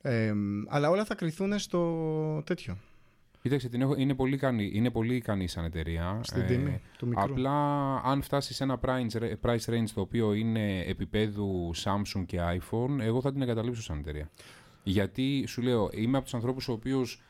Ε, 0.00 0.32
αλλά 0.68 0.90
όλα 0.90 1.04
θα 1.04 1.14
κριθούν 1.14 1.58
στο 1.58 2.42
τέτοιο, 2.46 2.76
Κοίταξε, 3.42 3.68
την 3.68 3.80
έχω, 3.80 3.94
είναι, 3.96 4.14
πολύ 4.14 4.34
ικανή, 4.34 4.70
είναι 4.74 4.90
πολύ 4.90 5.14
ικανή 5.14 5.46
σαν 5.48 5.64
εταιρεία. 5.64 6.20
στην 6.22 6.42
Ε, 6.42 6.44
τιμή 6.44 6.80
του 6.98 7.06
μικρού. 7.06 7.22
Απλά 7.22 7.52
αν 8.04 8.22
φτάσει 8.22 8.54
σε 8.54 8.64
ένα 8.64 8.78
price, 8.82 9.06
price 9.40 9.64
range 9.70 9.88
το 9.94 10.00
οποίο 10.00 10.32
είναι 10.32 10.80
επιπέδου 10.80 11.70
Samsung 11.84 12.24
και 12.26 12.38
iPhone, 12.40 12.98
εγώ 13.00 13.20
θα 13.20 13.32
την 13.32 13.42
εγκαταλείψω 13.42 13.82
σαν 13.82 13.98
εταιρεία. 13.98 14.30
Γιατί 14.88 15.44
σου 15.46 15.62
λέω, 15.62 15.90
είμαι 15.92 16.16
από 16.16 16.24
τους 16.24 16.34
ανθρώπους 16.34 16.68
ο 16.68 16.72
οποίος 16.72 17.22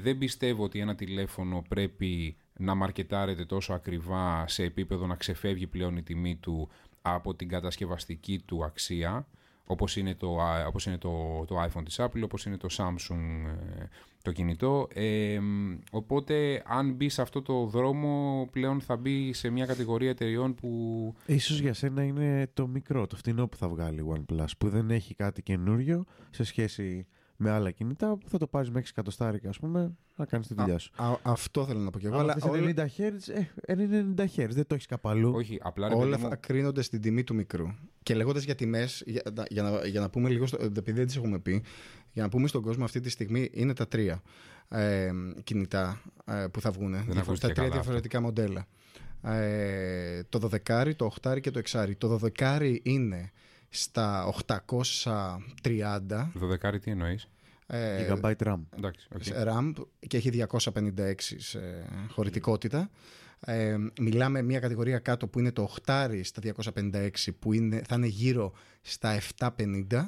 δεν 0.00 0.18
πιστεύω 0.18 0.64
ότι 0.64 0.78
ένα 0.78 0.94
τηλέφωνο 0.94 1.64
πρέπει 1.68 2.36
να 2.56 2.74
μαρκετάρεται 2.74 3.44
τόσο 3.44 3.72
ακριβά 3.72 4.48
σε 4.48 4.62
επίπεδο 4.62 5.06
να 5.06 5.16
ξεφεύγει 5.16 5.66
πλέον 5.66 5.96
η 5.96 6.02
τιμή 6.02 6.36
του 6.36 6.68
από 7.02 7.34
την 7.34 7.48
κατασκευαστική 7.48 8.42
του 8.46 8.64
αξία 8.64 9.26
όπως 9.72 9.96
είναι 9.96 10.14
το, 10.14 10.40
α, 10.40 10.66
όπως 10.66 10.86
είναι 10.86 10.98
το, 10.98 11.44
το 11.46 11.62
iPhone 11.62 11.84
της 11.84 12.00
Apple, 12.00 12.22
όπως 12.22 12.44
είναι 12.46 12.56
το 12.56 12.68
Samsung 12.70 13.46
ε, 13.80 13.84
το 14.22 14.32
κινητό. 14.32 14.88
Ε, 14.94 15.38
μ, 15.40 15.78
οπότε 15.90 16.62
αν 16.66 16.92
μπει 16.92 17.08
σε 17.08 17.22
αυτό 17.22 17.42
το 17.42 17.66
δρόμο 17.66 18.48
πλέον 18.52 18.80
θα 18.80 18.96
μπει 18.96 19.32
σε 19.32 19.50
μια 19.50 19.66
κατηγορία 19.66 20.10
εταιριών 20.10 20.54
που 20.54 21.14
Ίσως 21.26 21.60
για 21.60 21.74
σένα 21.74 22.02
είναι 22.02 22.50
το 22.54 22.66
μικρό, 22.66 23.06
το 23.06 23.16
φτηνό 23.16 23.46
που 23.48 23.56
θα 23.56 23.68
βγάλει 23.68 24.00
η 24.00 24.04
OnePlus, 24.14 24.46
που 24.58 24.68
δεν 24.68 24.90
έχει 24.90 25.14
κάτι 25.14 25.42
καινούριο 25.42 26.04
σε 26.30 26.44
σχέση 26.44 27.06
με 27.42 27.50
άλλα 27.50 27.70
κινητά, 27.70 28.16
που 28.16 28.28
θα 28.28 28.38
το 28.38 28.46
πάρεις 28.46 28.70
με 28.70 28.80
6 28.80 28.84
εκατοστάρικα, 28.90 29.48
ας 29.48 29.58
πούμε, 29.58 29.92
να 30.16 30.26
κάνεις 30.26 30.46
τη 30.46 30.54
δουλειά 30.54 30.78
σου. 30.78 30.92
Α, 30.96 31.18
αυτό 31.22 31.66
θέλω 31.66 31.80
να 31.80 31.90
πω 31.90 31.98
και 31.98 32.06
εγώ. 32.06 32.18
Αλλά 32.18 32.22
Αλλά 32.22 32.34
θες 32.34 32.60
όλα, 32.60 32.72
90 32.76 32.86
Hz, 32.86 33.34
ε, 33.64 33.72
είναι 33.72 34.14
90 34.16 34.24
Hz, 34.24 34.48
δεν 34.50 34.66
το 34.66 34.74
έχεις 34.74 34.86
καπαλού. 34.86 35.32
όχι 35.34 35.58
απλά 35.62 35.88
ρε 35.88 35.94
όλα 35.94 36.10
παιδί 36.10 36.22
μου, 36.22 36.28
θα 36.28 36.36
κρίνονται 36.36 36.82
στην 36.82 37.00
τιμή 37.00 37.24
του 37.24 37.34
μικρού. 37.34 37.66
Και 38.02 38.14
λέγοντας 38.14 38.42
για 38.42 38.54
τιμές, 38.54 39.02
για, 39.06 39.22
για, 39.48 39.62
να, 39.62 39.86
για 39.86 40.00
να 40.00 40.10
πούμε 40.10 40.28
λίγο, 40.28 40.46
στο, 40.46 40.58
επειδή 40.62 40.92
δεν 40.92 41.06
τις 41.06 41.16
έχουμε 41.16 41.38
πει, 41.38 41.62
για 42.12 42.22
να 42.22 42.28
πούμε 42.28 42.48
στον 42.48 42.62
κόσμο 42.62 42.84
αυτή 42.84 43.00
τη 43.00 43.10
στιγμή 43.10 43.50
είναι 43.52 43.72
τα 43.72 43.88
τρία 43.88 44.22
ε, 44.68 45.10
κινητά 45.44 46.02
ε, 46.24 46.46
που 46.52 46.60
θα 46.60 46.70
βγουν. 46.70 46.94
ακούστηκε 46.94 47.34
Τα 47.34 47.46
τρία 47.46 47.52
καλά 47.54 47.68
διαφορετικά 47.68 48.20
μοντέλα. 48.20 48.66
Ε, 49.22 50.22
το 50.28 50.50
12, 50.66 50.92
το 50.96 51.12
8 51.22 51.40
και 51.40 51.50
το 51.50 51.60
6. 51.70 51.90
Το 51.98 52.18
12 52.38 52.78
είναι 52.82 53.32
στα 53.74 54.34
830 54.48 56.30
12 56.62 56.80
τι 56.80 56.90
εννοείς; 56.90 57.28
ε, 57.66 58.06
Gigabyte 58.08 58.42
RAM. 58.44 58.60
Εντάξει, 58.76 59.08
οκ. 59.14 59.22
σε 59.22 59.44
RAM 59.46 59.72
και 60.06 60.16
έχει 60.16 60.46
256 60.50 61.12
σε 61.36 61.60
χωρητικότητα. 62.08 62.90
Ε, 63.40 63.76
μιλάμε 64.00 64.42
μια 64.42 64.60
κατηγορία 64.60 64.98
κάτω 64.98 65.26
που 65.26 65.38
είναι 65.38 65.52
το 65.52 65.74
8 65.86 66.20
στα 66.22 66.42
256 66.74 67.08
που 67.38 67.52
είναι, 67.52 67.82
θα 67.88 67.94
είναι 67.94 68.06
γύρω 68.06 68.52
στα 68.82 69.20
750 69.38 70.06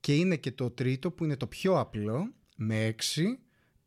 και 0.00 0.16
είναι 0.16 0.36
και 0.36 0.52
το 0.52 0.70
τρίτο 0.70 1.10
που 1.10 1.24
είναι 1.24 1.36
το 1.36 1.46
πιο 1.46 1.78
απλό 1.78 2.32
με 2.56 2.94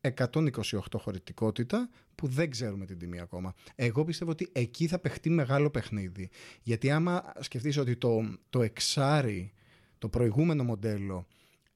6 0.01 0.11
128 0.15 0.79
χωρητικότητα 0.97 1.89
που 2.15 2.27
δεν 2.27 2.49
ξέρουμε 2.49 2.85
την 2.85 2.97
τιμή 2.97 3.19
ακόμα. 3.19 3.53
Εγώ 3.75 4.03
πιστεύω 4.03 4.31
ότι 4.31 4.49
εκεί 4.51 4.87
θα 4.87 4.99
παιχτεί 4.99 5.29
μεγάλο 5.29 5.69
παιχνίδι. 5.69 6.29
Γιατί 6.61 6.91
άμα 6.91 7.33
σκεφτείς 7.39 7.77
ότι 7.77 7.95
το, 7.95 8.37
το 8.49 8.61
εξάρι, 8.61 9.53
το 9.97 10.09
προηγούμενο 10.09 10.63
μοντέλο 10.63 11.27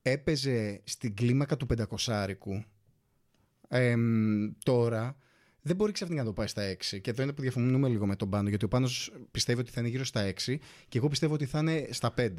έπαιζε 0.02 0.82
στην 0.84 1.16
κλίμακα 1.16 1.58
του 1.58 1.68
500 1.98 2.26
εμ, 3.70 4.52
τώρα 4.64 5.18
δεν 5.62 5.76
μπορεί 5.76 5.92
ξαφνικά 5.92 6.22
να 6.22 6.28
το 6.28 6.34
πάει 6.34 6.48
στα 6.48 6.72
6. 6.72 7.02
Και 7.02 7.10
εδώ 7.10 7.24
είναι 7.24 7.34
που 7.34 7.42
διαφωνούμε 7.42 7.88
λίγο 7.88 8.06
με 8.06 8.16
τον 8.16 8.30
Πάνο, 8.30 8.50
γιατί 8.50 8.66
ο 8.66 8.68
Πάνος 8.68 9.12
πιστεύει 9.32 9.60
ότι 9.60 9.72
θα 9.72 9.80
είναι 9.80 9.90
γύρω 9.90 10.04
στα 10.04 10.34
6 10.46 10.56
και 10.88 10.98
εγώ 10.98 11.08
πιστεύω 11.08 11.34
ότι 11.34 11.46
θα 11.46 11.60
είναι 11.60 11.88
στα 11.90 12.14
5. 12.18 12.30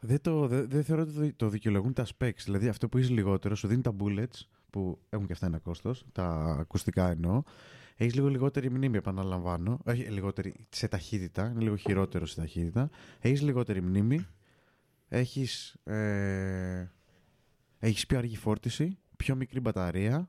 Δεν, 0.00 0.20
το, 0.20 0.46
δεν, 0.46 0.68
δεν 0.68 0.84
θεωρώ 0.84 1.02
ότι 1.02 1.12
το, 1.12 1.32
το 1.36 1.48
δικαιολογούν 1.48 1.92
τα 1.92 2.06
specs. 2.18 2.42
Δηλαδή 2.44 2.68
αυτό 2.68 2.88
που 2.88 2.98
είσαι 2.98 3.12
λιγότερο 3.12 3.54
σου 3.54 3.66
δίνει 3.68 3.82
τα 3.82 3.94
bullets 3.98 4.40
που 4.70 4.98
έχουν 5.08 5.26
και 5.26 5.32
αυτά 5.32 5.46
ένα 5.46 5.58
κόστος, 5.58 6.04
τα 6.12 6.26
ακουστικά 6.58 7.10
εννοώ. 7.10 7.42
Έχεις 7.96 8.14
λίγο 8.14 8.28
λιγότερη 8.28 8.70
μνήμη, 8.70 8.96
επαναλαμβάνω. 8.96 9.78
Έχει 9.84 10.02
λιγότερη 10.02 10.66
σε 10.68 10.88
ταχύτητα, 10.88 11.48
είναι 11.50 11.60
λίγο 11.60 11.76
χειρότερο 11.76 12.26
σε 12.26 12.36
ταχύτητα. 12.40 12.90
Έχεις 13.20 13.42
λιγότερη 13.42 13.82
μνήμη. 13.82 14.26
Έχεις 15.08 15.74
ε, 15.84 16.90
έχεις 17.78 18.06
πιο 18.06 18.18
αργή 18.18 18.36
φόρτιση, 18.36 18.98
πιο 19.16 19.34
μικρή 19.34 19.60
μπαταρία. 19.60 20.28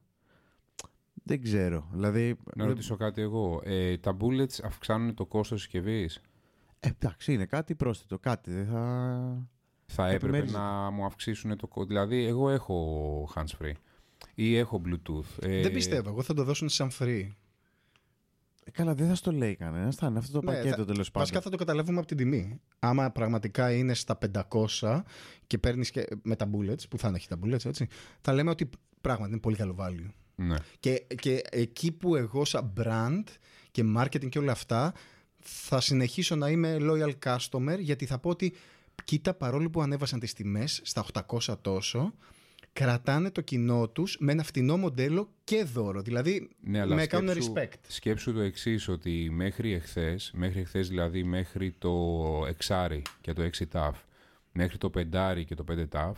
Δεν 1.23 1.41
ξέρω. 1.41 1.87
Δηλαδή. 1.91 2.29
Να 2.29 2.35
δεν- 2.55 2.67
ρωτήσω 2.67 2.95
κάτι 2.95 3.21
εγώ. 3.21 3.61
Ε, 3.63 3.97
τα 3.97 4.17
bullets 4.19 4.59
αυξάνουν 4.63 5.13
το 5.13 5.25
κόστος 5.25 5.61
συσκευής; 5.61 6.21
Ε, 6.79 6.87
εντάξει, 6.87 7.33
είναι 7.33 7.45
κάτι 7.45 7.75
πρόσθετο. 7.75 8.19
Κάτι 8.19 8.51
δεν 8.51 8.65
θα. 8.65 9.49
Θα 9.85 10.05
έπρεπε 10.07 10.25
Επιμέριζε. 10.25 10.57
να 10.57 10.89
μου 10.89 11.05
αυξήσουν 11.05 11.57
το 11.57 11.67
κόστος. 11.67 11.87
Δηλαδή, 11.87 12.25
εγώ 12.25 12.49
έχω 12.49 13.29
hands-free 13.35 13.73
ή 14.35 14.55
έχω 14.57 14.81
Bluetooth. 14.85 15.43
Ε, 15.43 15.61
Δεν 15.61 15.71
πιστεύω. 15.73 16.09
Εγώ 16.09 16.21
θα 16.21 16.33
το 16.33 16.43
δώσουν 16.43 16.69
σαν 16.69 16.91
free. 16.99 17.27
Ε, 18.63 18.71
καλά, 18.71 18.93
δεν 18.93 19.07
θα 19.07 19.15
στο 19.15 19.31
λέει 19.31 19.55
κανένας. 19.55 19.95
Θα 19.95 20.07
είναι 20.07 20.19
αυτό 20.19 20.31
το 20.39 20.45
Ναι, 20.51 20.55
πακέτο 20.57 20.75
θα- 20.75 20.85
τέλος 20.85 21.11
πάντων. 21.11 21.21
Βασικά 21.21 21.41
θα 21.41 21.49
το 21.49 21.57
καταλάβουμε 21.57 21.97
από 21.97 22.07
την 22.07 22.17
τιμή. 22.17 22.59
Άμα 22.79 23.11
πραγματικά 23.11 23.71
είναι 23.71 23.93
στα 23.93 24.17
500 24.17 25.03
και 25.47 25.57
παίρνεις 25.57 25.91
και 25.91 26.07
με 26.23 26.35
τα 26.35 26.49
bullets, 26.53 26.89
που 26.89 26.97
θα 26.97 27.11
έχει 27.15 27.27
τα 27.27 27.39
bullets, 27.43 27.65
έτσι, 27.65 27.87
θα 28.21 28.33
λέμε 28.33 28.49
ότι 28.49 28.69
πράγματι 29.01 29.31
είναι 29.31 29.39
πολύ 29.39 29.55
καλό 29.55 29.75
value. 29.79 30.09
Ναι. 30.35 30.55
Και, 30.79 31.05
και 31.15 31.41
εκεί 31.51 31.91
που 31.91 32.15
εγώ 32.15 32.45
σαν 32.45 32.73
brand 32.77 33.23
και 33.71 33.83
marketing 33.97 34.29
και 34.29 34.39
όλα 34.39 34.51
αυτά 34.51 34.93
θα 35.39 35.81
συνεχίσω 35.81 36.35
να 36.35 36.49
είμαι 36.49 36.77
loyal 36.79 37.13
customer 37.25 37.77
γιατί 37.79 38.05
θα 38.05 38.19
πω 38.19 38.29
ότι 38.29 38.53
κοίτα 39.03 39.33
παρόλο 39.33 39.69
που 39.69 39.81
ανέβασαν 39.81 40.19
τις 40.19 40.33
τιμές 40.33 40.81
στα 40.83 41.05
800 41.29 41.55
τόσο 41.61 42.13
κρατάνε 42.73 43.31
το 43.31 43.41
κοινό 43.41 43.87
τους 43.89 44.17
με 44.19 44.31
ένα 44.31 44.43
φτηνό 44.43 44.77
μοντέλο 44.77 45.29
και 45.43 45.63
δώρο. 45.63 46.01
Δηλαδή 46.01 46.49
Ναι, 46.59 46.79
αλλά 46.79 46.95
με 46.95 47.05
κάνουν 47.05 47.29
σκέψου- 47.29 47.57
respect. 47.57 47.79
Σκέψου 47.87 48.33
το 48.33 48.39
εξής 48.39 48.87
ότι 48.87 49.29
μέχρι 49.31 49.73
εχθές, 49.73 50.31
μέχρι 50.35 50.59
εχθές 50.59 50.87
δηλαδή 50.87 51.23
μέχρι 51.23 51.71
το 51.77 52.45
6 52.45 53.01
και 53.21 53.33
το 53.33 53.41
6 53.41 53.65
TAF, 53.73 53.91
μέχρι 54.51 54.77
το 54.77 54.89
5 54.89 55.43
και 55.45 55.55
το 55.55 55.63
5 55.63 55.87
TAF, 55.91 56.11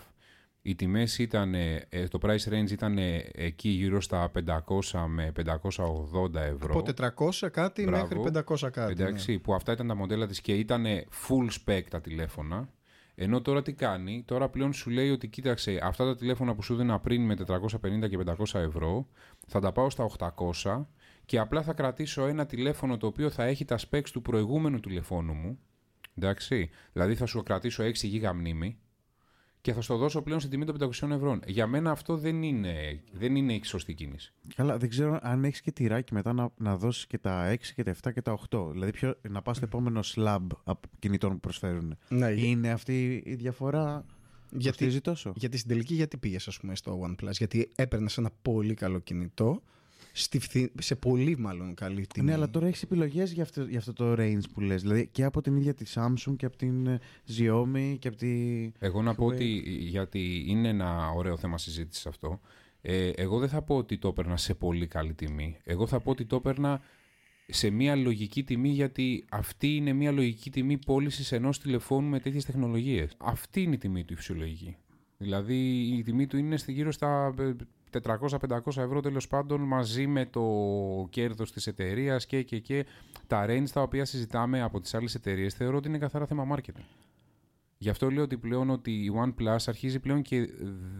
οι 0.61 0.75
τιμές 0.75 1.17
ήταν, 1.17 1.53
ε, 1.53 1.87
το 2.09 2.19
price 2.21 2.49
range 2.53 2.71
ήταν 2.71 2.97
εκεί 3.31 3.69
γύρω 3.69 4.01
στα 4.01 4.29
500 4.29 5.05
με 5.07 5.31
580 5.31 6.41
ευρώ. 6.41 6.69
Από 6.69 6.81
400 6.83 7.49
κάτι 7.49 7.83
Μπράβο. 7.83 8.01
μέχρι 8.15 8.19
500 8.19 8.69
κάτι. 8.71 8.93
ναι. 8.93 9.03
Εντάξει, 9.07 9.39
που 9.39 9.53
αυτά 9.53 9.71
ήταν 9.71 9.87
τα 9.87 9.95
μοντέλα 9.95 10.27
της 10.27 10.41
και 10.41 10.53
ήταν 10.53 10.85
full 11.27 11.47
spec 11.65 11.81
τα 11.89 12.01
τηλέφωνα. 12.01 12.69
Ενώ 13.15 13.41
τώρα 13.41 13.61
τι 13.61 13.73
κάνει, 13.73 14.23
τώρα 14.27 14.49
πλέον 14.49 14.73
σου 14.73 14.89
λέει 14.89 15.09
ότι 15.09 15.27
κοίταξε 15.27 15.79
αυτά 15.83 16.05
τα 16.05 16.15
τηλέφωνα 16.15 16.55
που 16.55 16.61
σου 16.61 16.73
έδινα 16.73 16.99
πριν 16.99 17.25
με 17.25 17.35
450 17.47 18.09
και 18.09 18.19
500 18.53 18.59
ευρώ 18.59 19.07
θα 19.47 19.59
τα 19.59 19.71
πάω 19.71 19.89
στα 19.89 20.09
800 20.63 20.85
και 21.25 21.39
απλά 21.39 21.63
θα 21.63 21.73
κρατήσω 21.73 22.25
ένα 22.25 22.45
τηλέφωνο 22.45 22.97
το 22.97 23.07
οποίο 23.07 23.29
θα 23.29 23.43
έχει 23.43 23.65
τα 23.65 23.79
specs 23.89 24.09
του 24.11 24.21
προηγούμενου 24.21 24.79
τηλεφώνου 24.79 25.33
μου. 25.33 25.59
Εντάξει, 26.17 26.69
δηλαδή 26.93 27.15
θα 27.15 27.25
σου 27.25 27.43
κρατήσω 27.43 27.83
6 27.83 27.93
γίγα 27.93 28.33
μνήμη 28.33 28.77
και 29.63 29.73
θα 29.73 29.81
στο 29.81 29.97
δώσω 29.97 30.21
πλέον 30.21 30.39
στην 30.39 30.51
τιμή 30.51 30.65
των 30.65 30.91
500 31.01 31.09
ευρώ. 31.09 31.39
Για 31.45 31.67
μένα 31.67 31.91
αυτό 31.91 32.17
δεν 32.17 32.43
είναι, 32.43 33.01
δεν 33.11 33.35
είναι 33.35 33.53
η 33.53 33.61
σωστή 33.63 33.93
κίνηση. 33.93 34.33
Καλά, 34.55 34.77
δεν 34.77 34.89
ξέρω 34.89 35.19
αν 35.21 35.43
έχεις 35.43 35.61
και 35.61 35.71
τυράκι 35.71 36.13
μετά 36.13 36.33
να, 36.33 36.49
να 36.57 36.77
δώσεις 36.77 37.07
και 37.07 37.17
τα 37.17 37.53
6 37.53 37.57
και 37.75 37.83
τα 37.83 37.95
7 38.03 38.13
και 38.13 38.21
τα 38.21 38.39
8. 38.49 38.71
Δηλαδή 38.71 38.91
ποιο, 38.91 39.15
να 39.29 39.41
πας 39.41 39.55
στο 39.55 39.65
επόμενο 39.65 39.99
slab 40.15 40.47
από 40.63 40.87
κινητών 40.99 41.31
που 41.31 41.39
προσφέρουν. 41.39 41.97
Ναι, 42.07 42.29
Είναι 42.29 42.71
αυτή 42.71 43.23
η 43.25 43.35
διαφορά; 43.35 44.05
γιατί, 44.49 44.67
Κοστίζει 44.67 45.01
τόσο. 45.01 45.33
γιατί 45.35 45.57
στην 45.57 45.69
τελική 45.69 45.93
γιατί 45.93 46.17
πήγες 46.17 46.47
ας 46.47 46.59
πούμε 46.59 46.75
στο 46.75 46.99
OnePlus; 47.07 47.31
Γιατί 47.31 47.71
έπαιρνες 47.75 48.17
ένα 48.17 48.29
πολύ 48.41 48.73
καλό 48.73 48.99
κινητό 48.99 49.61
στη 50.15 50.39
φθη- 50.39 50.81
σε 50.81 50.95
πολύ 50.95 51.37
μάλλον 51.37 51.73
καλή 51.73 52.07
τιμή. 52.07 52.25
Ναι, 52.27 52.33
αλλά 52.33 52.49
τώρα 52.49 52.67
έχεις 52.67 52.83
επιλογές 52.83 53.31
για, 53.31 53.43
αυτό, 53.43 53.63
για 53.63 53.77
αυτό 53.77 53.93
το 53.93 54.13
range 54.17 54.41
που 54.53 54.61
λες. 54.61 54.81
Δηλαδή 54.81 55.07
και 55.11 55.23
από 55.23 55.41
την 55.41 55.55
ίδια 55.55 55.73
τη 55.73 55.85
Samsung 55.93 56.35
και 56.37 56.45
από 56.45 56.57
την 56.57 56.87
ε, 56.87 56.99
Xiaomi 57.37 57.95
και 57.99 58.07
από 58.07 58.17
τη. 58.17 58.31
Εγώ 58.79 59.01
να 59.01 59.15
πω 59.15 59.25
Huawei. 59.25 59.31
ότι, 59.33 59.63
γιατί 59.79 60.43
είναι 60.47 60.67
ένα 60.67 61.09
ωραίο 61.09 61.37
θέμα 61.37 61.57
συζήτησης 61.57 62.05
αυτό, 62.05 62.39
ε, 62.81 63.09
εγώ 63.09 63.39
δεν 63.39 63.49
θα 63.49 63.61
πω 63.61 63.75
ότι 63.75 63.97
το 63.97 64.07
έπαιρνα 64.07 64.37
σε 64.37 64.53
πολύ 64.53 64.87
καλή 64.87 65.13
τιμή. 65.13 65.57
Εγώ 65.63 65.87
θα 65.87 65.99
πω 65.99 66.09
ότι 66.11 66.25
το 66.25 66.35
έπαιρνα 66.35 66.81
σε 67.47 67.69
μια 67.69 67.95
λογική 67.95 68.43
τιμή, 68.43 68.69
γιατί 68.69 69.25
αυτή 69.31 69.75
είναι 69.75 69.93
μια 69.93 70.11
λογική 70.11 70.49
τιμή 70.51 70.77
πώλησης 70.77 71.31
ενός 71.31 71.59
τηλεφώνου 71.59 72.07
με 72.07 72.19
τέτοιες 72.19 72.45
τεχνολογίες. 72.45 73.11
Αυτή 73.17 73.61
είναι 73.61 73.75
η 73.75 73.77
τιμή 73.77 74.03
του 74.03 74.13
η 74.13 74.15
φυσιολογική. 74.15 74.75
Δηλαδή 75.17 75.81
η 75.97 76.01
τιμή 76.03 76.27
του 76.27 76.37
είναι 76.37 76.57
στη 76.57 76.71
γύρω 76.71 76.91
στα 76.91 77.33
ε, 77.39 77.51
400-500 78.03 78.59
ευρώ 78.77 78.99
τέλος 78.99 79.27
πάντων 79.27 79.61
μαζί 79.61 80.07
με 80.07 80.25
το 80.25 80.41
κέρδος 81.09 81.51
της 81.51 81.67
εταιρείας 81.67 82.25
και, 82.25 82.43
και, 82.43 82.59
και 82.59 82.85
τα 83.27 83.45
range 83.47 83.69
τα 83.73 83.81
οποία 83.81 84.05
συζητάμε 84.05 84.61
από 84.61 84.79
τις 84.79 84.93
άλλες 84.93 85.15
εταιρείες 85.15 85.53
θεωρώ 85.53 85.77
ότι 85.77 85.87
είναι 85.87 85.97
καθαρά 85.97 86.25
θέμα 86.25 86.55
marketing. 86.55 86.83
Γι' 87.77 87.89
αυτό 87.89 88.09
λέω 88.11 88.23
ότι 88.23 88.37
πλέον 88.37 88.69
ότι 88.69 88.91
η 88.91 89.11
OnePlus 89.25 89.57
αρχίζει 89.65 89.99
πλέον 89.99 90.21
και 90.21 90.49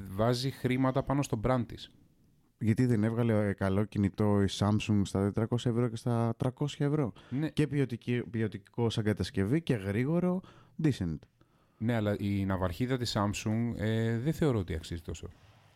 βάζει 0.09 0.51
χρήματα 0.51 1.03
πάνω 1.03 1.21
στο 1.21 1.39
brand 1.43 1.63
της. 1.67 1.91
γιατί 2.59 2.85
δεν 2.85 3.03
έβγαλε 3.03 3.47
ε, 3.47 3.53
καλό 3.53 3.83
κινητό 3.85 4.41
η 4.41 4.45
Samsung 4.49 5.01
στα 5.03 5.31
400 5.35 5.45
ευρώ 5.51 5.87
και 5.89 5.95
στα 5.95 6.35
300 6.43 6.49
ευρώ. 6.77 7.13
Ναι, 7.29 7.49
Και 7.49 7.67
ποιοτική, 7.67 8.23
ποιοτικό 8.29 8.89
σαν 8.89 9.03
κατασκευή 9.03 9.61
και 9.61 9.73
γρήγορο, 9.73 10.41
decent. 10.83 11.17
ναι, 11.77 11.93
αλλά 11.95 12.15
η 12.19 12.45
ναυαρχίδα 12.45 12.97
της 12.97 13.17
Samsung 13.17 13.73
ε, 13.75 14.17
δεν 14.17 14.33
θεωρώ 14.33 14.59
ότι 14.59 14.73
αξίζει 14.73 15.01
τόσο. 15.01 15.29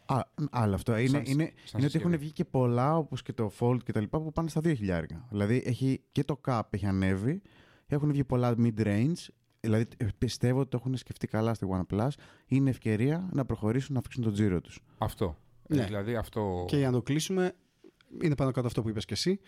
Α, 0.08 0.22
άλλο 0.50 0.76
αυτό. 0.76 0.98
Είναι, 0.98 1.08
Σαν- 1.10 1.26
είναι, 1.26 1.52
σαν 1.64 1.80
είναι 1.80 1.88
ότι 1.88 1.98
έχουν 1.98 2.12
συσκευή. 2.12 2.18
βγει 2.18 2.32
και 2.32 2.46
πολλά, 2.46 2.98
όπως 2.98 3.22
και 3.22 3.34
το 3.34 3.52
Fold 3.60 3.78
και 3.84 3.92
τα 3.92 4.00
λοιπά, 4.00 4.22
που 4.22 4.32
πάνε 4.32 4.50
στα 4.50 4.60
2 4.60 4.74
χιλιάρικα. 4.76 5.28
Δηλαδή 5.30 5.62
έχει, 5.66 6.02
και 6.12 6.24
το 6.24 6.42
Cap 6.48 6.62
έχει 6.70 6.86
ανέβει, 6.86 7.42
έχουν 7.88 8.12
βγει 8.12 8.24
πολλά 8.24 8.56
mid-range, 8.58 9.28
δηλαδή 9.60 9.86
ε, 9.98 10.08
πιστεύω 10.18 10.60
ότι 10.60 10.70
το 10.70 10.78
έχουν 10.80 10.98
σκεφτεί 10.98 11.28
καλά 11.28 11.54
στη 11.54 11.68
OnePlus. 11.72 12.10
Είναι 12.46 12.70
ευκαιρία 12.70 13.30
να 13.34 13.46
προχωρήσουν 13.46 13.94
να 13.94 14.00
αφήξουν 14.00 14.24
τον 14.24 14.34
τζίρο 14.34 14.62
τους. 14.62 14.80
Αυτό. 14.98 15.38
Ναι. 15.70 15.82
Ε, 15.82 15.86
δηλαδή 15.86 16.16
αυτό... 16.16 16.66
Και 16.68 16.78
για 16.78 16.86
να 16.86 16.94
το 16.94 17.02
κλείσουμε, 17.02 17.54
είναι 18.22 18.36
πάνω 18.36 18.52
κάτω 18.52 18.68
αυτό 18.68 18.82
που 18.82 18.90
είπες 18.90 19.06
και 19.06 19.14
εσύ. 19.14 19.40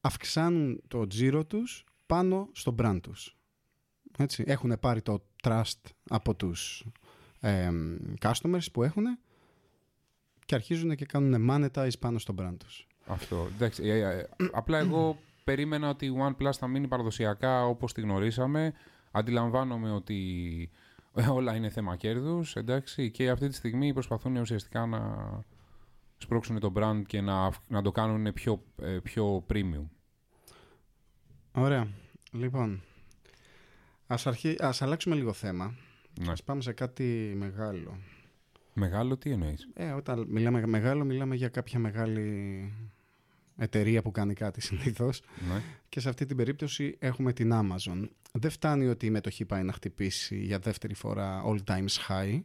Αυξάνουν 0.00 0.82
το 0.88 1.06
τζίρο 1.06 1.44
τους 1.46 1.84
πάνω 2.06 2.48
στο 2.52 2.74
brand 2.78 2.98
τους. 3.02 3.36
Έτσι. 4.18 4.44
Έχουν 4.46 4.76
πάρει 4.80 5.02
το 5.02 5.24
trust 5.42 5.80
από 6.08 6.34
τους 6.34 6.86
ε, 7.40 7.68
customers 8.20 8.64
που 8.72 8.82
έχουν 8.82 9.04
και 10.44 10.54
αρχίζουν 10.54 10.94
και 10.94 11.04
κάνουν 11.04 11.50
monetize 11.50 11.98
πάνω 11.98 12.18
στο 12.18 12.34
brand 12.38 12.56
τους. 12.58 12.86
Αυτό. 13.06 13.48
Εντάξει, 13.54 13.88
ε, 13.88 14.18
ε, 14.18 14.28
απλά 14.52 14.78
εγώ 14.78 15.18
περίμενα 15.44 15.88
ότι 15.88 16.06
η 16.06 16.12
OnePlus 16.18 16.52
θα 16.52 16.66
μείνει 16.66 16.88
παραδοσιακά 16.88 17.66
όπως 17.66 17.92
τη 17.92 18.00
γνωρίσαμε. 18.00 18.72
Αντιλαμβάνομαι 19.10 19.90
ότι 19.90 20.70
ε, 21.14 21.26
όλα 21.28 21.56
είναι 21.56 21.68
θέμα 21.68 21.96
κέρδους, 21.96 22.56
εντάξει, 22.56 23.10
και 23.10 23.30
αυτή 23.30 23.48
τη 23.48 23.54
στιγμή 23.54 23.92
προσπαθούν 23.92 24.36
ουσιαστικά 24.36 24.86
να 24.86 25.00
σπρώξουν 26.16 26.60
το 26.60 26.72
brand 26.76 27.02
και 27.06 27.20
να, 27.20 27.44
αυ- 27.44 27.70
να 27.70 27.82
το 27.82 27.92
κάνουν 27.92 28.32
πιο, 28.32 28.62
ε, 28.82 28.98
πιο 29.02 29.46
premium. 29.52 29.84
Ωραία. 31.52 31.88
Λοιπόν, 32.32 32.82
ας, 34.06 34.26
αρχί... 34.26 34.56
ας 34.58 34.82
αλλάξουμε 34.82 35.14
λίγο 35.14 35.32
θέμα. 35.32 35.74
Ναι. 36.20 36.32
Ας 36.32 36.42
πάμε 36.42 36.62
σε 36.62 36.72
κάτι 36.72 37.34
μεγάλο. 37.36 37.98
Μεγάλο 38.74 39.16
τι 39.16 39.30
εννοείς; 39.30 39.68
Ε, 39.74 39.90
όταν 39.90 40.26
μιλάμε 40.28 40.58
για 40.58 40.66
μεγάλο, 40.66 41.04
μιλάμε 41.04 41.34
για 41.34 41.48
κάποια 41.48 41.78
μεγάλη 41.78 42.72
εταιρεία 43.56 44.02
που 44.02 44.10
κάνει 44.10 44.34
κάτι 44.34 44.60
συνήθως. 44.60 45.22
Ναι. 45.48 45.62
Και 45.88 46.00
σε 46.00 46.08
αυτή 46.08 46.26
την 46.26 46.36
περίπτωση 46.36 46.96
έχουμε 46.98 47.32
την 47.32 47.50
Amazon. 47.54 48.08
Δεν 48.32 48.50
φτάνει 48.50 48.86
ότι 48.86 49.06
η 49.06 49.10
μετοχή 49.10 49.44
πάει 49.44 49.62
να 49.62 49.72
χτυπήσει 49.72 50.36
για 50.36 50.58
δεύτερη 50.58 50.94
φορά 50.94 51.42
all 51.46 51.58
times 51.66 52.08
high 52.08 52.40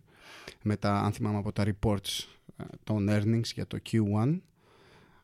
μετά, 0.63 1.02
αν 1.04 1.12
θυμάμαι 1.12 1.38
από 1.38 1.52
τα 1.52 1.63
reports 1.66 2.26
ε, 2.58 2.63
των 2.84 3.08
earnings 3.10 3.46
για 3.54 3.68
το 3.68 3.78
Q1 3.92 4.40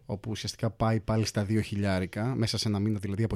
όπου 0.05 0.31
ουσιαστικά 0.31 0.69
πάει 0.69 0.99
πάλι 0.99 1.25
στα 1.25 1.45
2 1.49 1.59
χιλιάρικα 1.63 2.35
μέσα 2.35 2.57
σε 2.57 2.67
ένα 2.67 2.79
μήνα 2.79 2.99
δηλαδή 2.99 3.23
από 3.23 3.35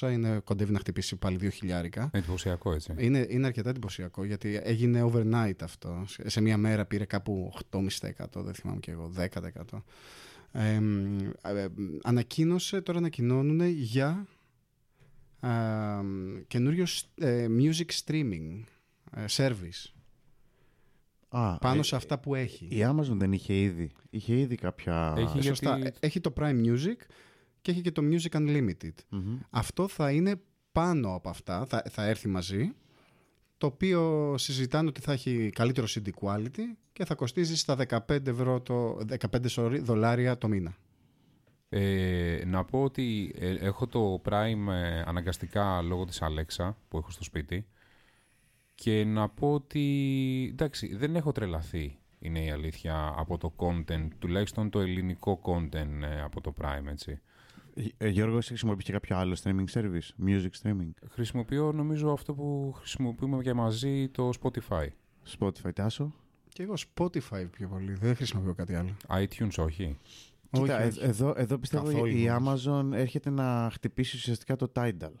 1800 0.00 0.12
είναι, 0.12 0.40
κοντεύει 0.44 0.72
να 0.72 0.78
χτυπήσει 0.78 1.16
πάλι 1.16 1.38
2 1.40 1.48
χιλιάρικα 1.52 2.10
Εντυπωσιακό 2.12 2.72
έτσι. 2.72 2.94
είναι, 2.98 3.26
είναι 3.28 3.46
αρκετά 3.46 3.70
εντυπωσιακό 3.70 4.24
γιατί 4.24 4.60
έγινε 4.62 5.10
overnight 5.12 5.62
αυτό. 5.62 6.04
Σε- 6.06 6.28
Σε 6.28 6.40
μία 6.40 6.56
μέρα 6.56 6.84
πήρε 6.84 7.04
κάπου 7.04 7.52
8,5%, 7.70 8.42
δεν 8.42 8.54
θυμάμαι 8.54 8.80
και 8.80 8.90
εγώ, 8.90 9.12
10%. 9.16 9.82
Ε, 10.52 10.80
μ, 10.80 11.18
ε, 11.42 11.66
ανακοίνωσε, 12.02 12.80
τώρα 12.80 12.98
ανακοινώνουν 12.98 13.60
για 13.66 14.26
ε, 15.40 15.48
καινούριο 16.46 16.84
ε, 17.14 17.46
music 17.58 18.04
streaming 18.04 18.60
ε, 19.16 19.24
service 19.28 19.90
Α, 21.28 21.58
πάνω 21.58 21.78
ε, 21.78 21.82
σε 21.82 21.96
αυτά 21.96 22.18
που 22.18 22.34
έχει. 22.34 22.64
Η 22.70 22.78
Amazon 22.86 23.16
δεν 23.16 23.32
είχε 23.32 23.54
ήδη. 23.54 23.90
Είχε 24.10 24.38
ήδη 24.38 24.54
κάποια... 24.54 25.14
Έχει- 25.16 25.38
Ε, 25.38 25.42
Σωστά. 25.42 25.76
γιατί- 25.78 25.96
Ε, 26.00 26.06
Έχει 26.06 26.20
το 26.20 26.32
Prime 26.36 26.64
Music 26.66 26.96
και 27.60 27.70
έχει 27.70 27.80
και 27.80 27.92
το 27.92 28.02
Music 28.04 28.36
Unlimited. 28.36 28.92
Μμμ. 29.08 29.38
Αυτό 29.50 29.88
θα 29.88 30.10
είναι 30.10 30.40
πάνω 30.72 31.14
από 31.14 31.28
αυτά, 31.28 31.66
θα, 31.66 31.82
θα 31.90 32.04
έρθει 32.06 32.28
μαζί, 32.28 32.72
το 33.58 33.66
οποίο 33.66 34.34
συζητάνε 34.38 34.88
ότι 34.88 35.00
θα 35.00 35.12
έχει 35.12 35.50
καλύτερο 35.54 35.86
CD 35.90 36.08
quality 36.20 36.60
και 36.92 37.04
θα 37.04 37.14
κοστίζει 37.14 37.56
στα 37.56 37.76
15, 38.06 38.26
ευρώ 38.26 38.60
το, 38.60 38.98
15 39.30 39.46
sorry, 39.50 39.78
δολάρια 39.82 40.38
το 40.38 40.48
μήνα. 40.48 40.76
Ε, 41.68 42.42
να 42.46 42.64
πω 42.64 42.82
ότι 42.82 43.34
ε, 43.38 43.50
έχω 43.50 43.86
το 43.86 44.22
Prime 44.24 44.68
ε, 44.72 45.00
αναγκαστικά 45.06 45.82
λόγω 45.82 46.04
της 46.04 46.20
Alexa 46.22 46.74
που 46.88 46.98
έχω 46.98 47.10
στο 47.10 47.24
σπίτι 47.24 47.66
και 48.80 49.04
να 49.04 49.28
πω 49.28 49.52
ότι 49.52 49.84
εντάξει 50.52 50.96
δεν 50.96 51.16
έχω 51.16 51.32
τρελαθεί 51.32 51.98
είναι 52.18 52.44
η 52.44 52.50
αλήθεια 52.50 53.14
από 53.16 53.38
το 53.38 53.52
content 53.56 54.08
τουλάχιστον 54.18 54.70
το 54.70 54.80
ελληνικό 54.80 55.40
content 55.42 56.02
ε, 56.02 56.22
από 56.22 56.40
το 56.40 56.54
Prime 56.60 56.86
έτσι. 56.90 57.20
Ε, 57.96 58.08
Γιώργος, 58.08 58.38
εσύ 58.38 58.48
χρησιμοποιείς 58.48 58.84
και 58.84 58.92
κάποιο 58.92 59.16
άλλο 59.16 59.36
streaming 59.42 59.64
service, 59.72 60.26
music 60.26 60.48
streaming, 60.62 60.90
Χρησιμοποιώ 61.10 61.72
νομίζω 61.72 62.12
αυτό 62.12 62.34
που 62.34 62.72
χρησιμοποιούμε 62.76 63.42
και 63.42 63.52
μαζί 63.52 64.08
το 64.08 64.30
Spotify. 64.42 64.86
Spotify, 65.38 65.72
Τάσο; 65.74 66.14
Και 66.48 66.62
εγώ 66.62 66.74
Spotify 66.94 67.46
πιο 67.50 67.68
πολύ, 67.68 67.92
δεν 67.92 68.16
χρησιμοποιώ 68.16 68.54
κάτι 68.54 68.74
άλλο. 68.74 68.96
iTunes 69.08 69.54
όχι. 69.58 69.96
Κοίτα, 70.50 70.76
Όχι, 70.76 70.82
ε- 70.82 70.86
όχι. 70.86 71.04
εδώ, 71.04 71.34
εδώ 71.36 71.58
πιστεύω 71.58 71.84
Καθόλου 71.84 72.06
η 72.06 72.30
όμως. 72.30 72.66
Amazon 72.68 72.90
έρχεται 72.92 73.30
να 73.30 73.68
χτυπήσει 73.72 74.16
ουσιαστικά 74.16 74.56
το 74.56 74.72
Tidal. 74.74 75.12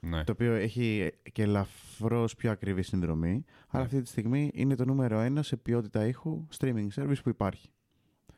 Ναι. 0.00 0.24
Το 0.24 0.32
οποίο 0.32 0.52
έχει 0.54 1.10
και 1.32 1.42
ελαφρώς 1.42 2.34
πιο 2.36 2.50
ακριβή 2.50 2.82
συνδρομή. 2.82 3.44
Αλλά 3.68 3.82
Ναι. 3.82 3.82
αυτή 3.82 4.02
τη 4.02 4.08
στιγμή 4.08 4.50
είναι 4.54 4.74
το 4.74 4.84
νούμερο 4.84 5.18
ένα 5.20 5.42
σε 5.42 5.56
ποιότητα 5.56 6.06
ήχου 6.06 6.46
streaming 6.58 6.86
service 6.94 7.22
που 7.22 7.28
υπάρχει. 7.28 7.68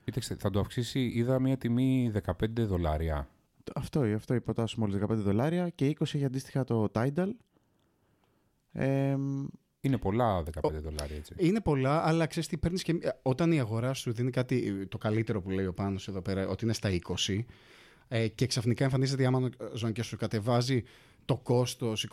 Κοίταξτε, 0.05 0.37
θα 0.38 0.51
το 0.51 0.61
αυξήσει, 0.61 1.01
είδα 1.14 1.40
μια 1.40 1.57
τιμή 1.57 2.11
15 2.12 2.64
δολάρια. 2.66 3.29
Το- 3.64 3.72
Αυτό, 3.77 4.01
αυτό 4.01 4.35
υποτάσσω 4.35 4.77
μόλις 4.81 4.94
15 4.94 5.14
δολάρια 5.22 5.68
και 5.68 5.87
20 5.87 6.14
έχει 6.14 6.25
αντίστοιχα 6.25 6.64
το 6.64 6.88
Tidal. 6.94 7.29
Ε, 8.72 9.16
Είναι 9.81 9.98
πολλά 9.98 10.42
15 10.42 10.79
δολάρια 10.81 11.16
έτσι. 11.16 11.35
Είναι 11.37 11.61
πολλά, 11.61 12.07
αλλά 12.07 12.27
ξέρεις 12.27 12.48
τι 12.48 12.57
παίρνεις 12.59 12.83
και. 12.83 12.98
Όταν 13.22 13.53
η 13.53 13.61
αγορά 13.61 13.94
σου 13.94 14.12
δίνει 14.12 14.31
κάτι, 14.31 14.87
το 14.87 14.98
καλύτερο 14.98 15.42
που 15.42 15.51
λέει 15.51 15.66
ο 15.66 15.75
Πάνος 15.75 16.09
εδώ 16.09 16.22
πέρα, 16.22 16.48
ότι 16.48 16.64
είναι 16.64 16.72
στα 16.72 16.90
20, 16.90 17.44
ε, 18.09 18.29
και 18.29 18.46
ξαφνικά 18.46 18.85
εμφανίζεται 18.85 19.22
η 19.22 19.27
Amazon 19.33 19.92
και 19.92 20.03
σου 20.03 20.16
κατεβάζει 20.16 20.83
το 21.24 21.37
κόστος 21.37 22.06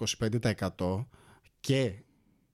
25% 0.78 1.06
και 1.60 1.93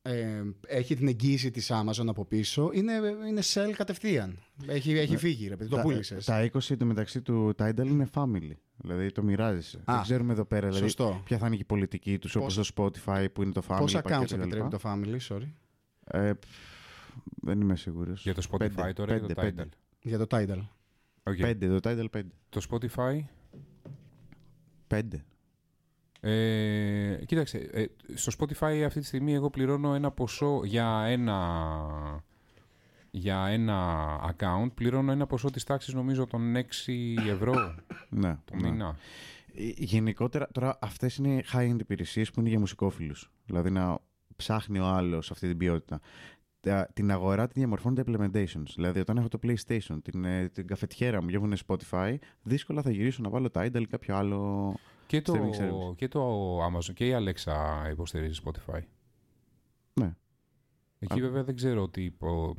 ε, 0.02 0.42
έχει 0.68 0.96
την 0.96 1.08
εγγύηση 1.08 1.52
της 1.52 1.72
Amazon 1.74 2.08
από 2.08 2.26
πίσω, 2.26 2.70
είναι, 2.74 2.94
είναι 3.28 3.42
sell 3.44 3.72
κατευθείαν. 3.76 4.40
Έχει, 4.68 4.92
έχει 4.98 5.18
φύγει, 5.18 5.48
ρε 5.48 5.56
παιδί, 5.56 5.70
το 5.70 5.76
τα, 5.76 5.82
πούλησες. 5.82 6.26
τα 6.26 6.50
20 6.54 6.78
του 6.80 6.86
μεταξύ 6.86 7.22
του 7.22 7.54
Tidal 7.58 7.86
είναι 7.86 8.08
family. 8.14 8.52
Δηλαδή 8.78 9.12
το 9.12 9.24
μοιράζεσαι. 9.24 9.78
Α, 9.78 9.94
Δεν 9.94 10.02
ξέρουμε 10.02 10.34
εδώ 10.34 10.46
πέρα 10.46 10.68
δηλαδή, 10.68 10.84
Σωστό. 10.84 11.22
ποια 11.26 11.38
θα 11.38 11.46
είναι 11.48 11.56
και 11.56 11.62
η 11.62 11.66
πολιτική 11.66 12.20
τους, 12.20 12.36
όπως 12.36 12.56
Πώς- 12.56 12.74
το 12.74 12.92
Spotify 13.06 13.26
που 13.34 13.44
είναι 13.44 13.52
το 13.52 13.62
family. 13.68 13.78
Πόσα 13.80 14.02
package 14.04 14.12
accounts 14.20 14.24
κτλ. 14.26 14.40
επιτρέπει 14.42 14.70
το 14.70 14.80
family, 14.84 15.18
sorry, 15.30 15.48
Ε, 16.04 16.34
πφ, 16.34 16.48
δεν 17.42 17.62
είμαι 17.62 17.76
σίγουρος. 17.76 18.22
Για 18.24 18.34
το 18.34 18.48
Spotify 18.52 18.58
Πέντε, 18.58 18.94
τώρα 18.94 19.16
ή 19.16 19.20
το 19.20 19.34
πέντε, 19.34 19.64
Tidal; 19.64 19.70
για 20.02 20.18
το 20.18 20.26
Tidal. 20.30 20.60
Οκ. 21.24 21.36
Πέντε, 21.36 21.80
το 21.80 21.90
Tidal 21.90 22.06
5. 22.18 22.22
Το 22.50 22.62
Spotify; 22.70 23.20
Πέντε. 24.88 25.26
Ε, 26.30 27.22
κοίταξε, 27.26 27.58
ε, 27.58 27.86
στο 28.14 28.32
Spotify 28.40 28.82
αυτή 28.86 29.00
τη 29.00 29.06
στιγμή 29.06 29.34
εγώ 29.34 29.50
πληρώνω 29.50 29.94
ένα 29.94 30.12
ποσό 30.12 30.62
για 30.64 31.04
ένα, 31.08 32.24
για 33.12 33.46
ένα 33.46 34.06
account, 34.32 34.68
πληρώνω 34.74 35.12
ένα 35.12 35.26
ποσό 35.28 35.50
της 35.50 35.64
τάξης 35.64 35.94
νομίζω 35.94 36.26
των 36.26 36.54
6 36.56 36.62
ευρώ 37.30 37.54
Ναι. 38.10 38.38
το 38.46 38.56
ναι. 38.56 38.70
μήνα. 38.70 38.96
Ε, 39.56 39.64
Γενικότερα, 39.76 40.48
τώρα 40.52 40.78
αυτές 40.82 41.16
είναι 41.16 41.44
high-end 41.54 41.80
υπηρεσίες 41.80 42.32
που 42.32 42.40
είναι 42.40 42.50
για 42.50 42.60
μουσικόφιλους. 42.60 43.32
Δηλαδή 43.46 43.70
να 43.70 44.00
ψάχνει 44.36 44.80
ο 44.80 44.86
άλλος 44.86 45.32
αυτή 45.32 45.48
την 45.48 45.58
ποιότητα. 45.58 46.00
Τα- 46.60 46.90
Την 46.94 47.12
αγορά 47.12 47.44
την 47.44 47.54
διαμορφώνουν 47.56 47.96
τα 47.96 48.04
implementations. 48.08 48.68
Δηλαδή, 48.76 49.00
όταν 49.00 49.18
έχω 49.18 49.28
το 49.28 49.40
PlayStation, 49.44 49.98
την, 50.04 50.26
ε, 50.26 50.50
την 50.50 50.68
καφετιέρα 50.68 51.22
μου 51.22 51.28
και 51.30 51.36
έχουν 51.36 51.54
Spotify, 51.68 52.16
δύσκολα 52.44 52.82
θα 52.82 52.92
γυρίσω 52.92 53.22
να 53.22 53.30
βάλω 53.30 53.50
Tidal 53.54 53.82
ή 53.82 53.86
κάποιο 53.86 54.16
άλλο. 54.16 54.74
Και 55.08 55.22
το, 55.22 55.34
Streaming 55.34 55.62
service. 55.62 55.96
και 55.96 56.08
το 56.08 56.58
Amazon 56.66 56.94
και 56.94 57.08
η 57.08 57.14
Alexa 57.18 57.90
υποστηρίζει 57.92 58.42
Spotify. 58.46 58.80
Ναι. 59.94 60.16
Εκεί 61.00 61.20
Α. 61.20 61.24
βέβαια 61.24 61.44
δεν 61.44 61.56
ξέρω 61.56 61.82
ότι 61.82 62.04
υπο... 62.04 62.56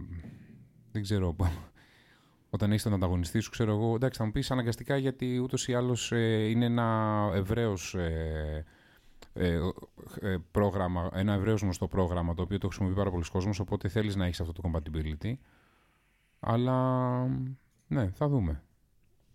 δεν 0.92 1.02
ξέρω 1.02 1.36
όταν 2.50 2.70
έχεις 2.70 2.82
τον 2.82 2.92
ανταγωνιστή 2.92 3.40
σου, 3.40 3.50
ξέρω 3.50 3.72
εγώ. 3.72 3.94
Εντάξει, 3.94 4.18
θα 4.18 4.24
μου 4.24 4.32
πεις 4.32 4.50
αναγκαστικά 4.50 4.96
γιατί 4.96 5.38
ούτως 5.38 5.68
ή 5.68 5.74
άλλως 5.74 6.10
είναι 6.10 6.64
ένα 6.64 7.30
ευρέως 7.34 7.94
ε, 7.94 8.64
ε, 9.32 9.58
ε, 10.20 10.36
πρόγραμμα, 10.50 11.10
ένα 11.12 11.32
ευρέως 11.32 11.60
γνωστό 11.60 11.88
πρόγραμμα 11.88 12.34
το 12.34 12.42
οποίο 12.42 12.58
το 12.58 12.66
χρησιμοποιεί 12.66 12.94
πάρα 12.94 13.10
πολλοί 13.10 13.24
κόσμος. 13.32 13.58
Οπότε 13.58 13.88
θέλεις 13.88 14.16
να 14.16 14.24
έχεις 14.24 14.40
αυτό 14.40 14.52
το 14.52 14.62
compatibility. 14.64 15.34
Αλλά 16.40 17.26
ναι, 17.86 18.10
θα 18.10 18.28
δούμε. 18.28 18.62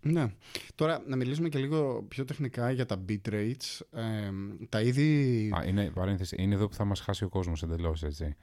Ναι. 0.02 0.32
Τώρα 0.74 1.02
να 1.06 1.16
μιλήσουμε 1.16 1.48
και 1.48 1.58
λίγο 1.58 2.02
πιο 2.08 2.24
τεχνικά 2.24 2.70
για 2.70 2.86
τα 2.86 3.04
bit 3.08 3.28
rates. 3.28 3.80
Ε, 3.92 4.30
τα 4.68 4.80
είδη... 4.80 5.50
Α, 5.56 5.64
είναι, 5.64 5.90
παρένθεση, 5.90 6.36
είναι 6.38 6.54
εδώ 6.54 6.68
που 6.68 6.74
θα 6.74 6.84
μας 6.84 7.00
χάσει 7.00 7.24
ο 7.24 7.28
κόσμος 7.28 7.62
εντελώς, 7.62 8.02
έτσι. 8.02 8.36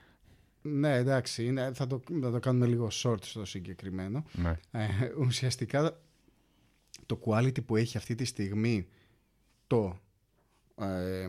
Ναι, 0.62 0.95
εντάξει, 0.95 1.45
είναι, 1.45 1.72
θα, 1.74 1.88
το, 1.88 2.02
θα 2.22 2.32
το 2.32 2.39
κάνουμε 2.39 2.65
λίγο 2.65 2.88
short 2.91 3.24
στο 3.24 3.45
συγκεκριμένο. 3.45 4.24
Ναι. 4.32 4.58
Ε, 4.72 4.88
ουσιαστικά 5.19 6.00
το 7.06 7.19
quality 7.26 7.65
που 7.65 7.76
έχει 7.76 7.98
αυτή 7.98 8.15
τη 8.15 8.26
στιγμή 8.26 8.88
το, 9.67 10.00
ε, 10.76 11.28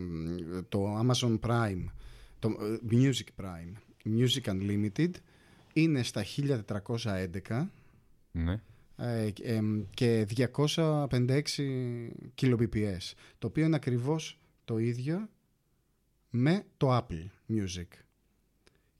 το 0.69 0.99
Amazon 0.99 1.39
Prime, 1.39 1.85
το 2.39 2.49
ε, 2.49 2.77
Music 2.91 3.43
Prime, 3.43 3.73
Music 4.05 4.43
Unlimited 4.43 5.11
είναι 5.73 6.03
στα 6.03 6.25
1411 7.47 7.67
ναι. 8.31 8.61
Ε, 8.95 9.31
ε, 9.41 9.61
και 9.93 10.27
256 10.35 11.41
kbps 12.41 13.11
το 13.37 13.47
οποίο 13.47 13.65
είναι 13.65 13.75
ακριβώς 13.75 14.39
το 14.65 14.77
ίδιο 14.77 15.29
με 16.29 16.65
το 16.77 16.97
Apple 16.97 17.25
Music. 17.49 17.87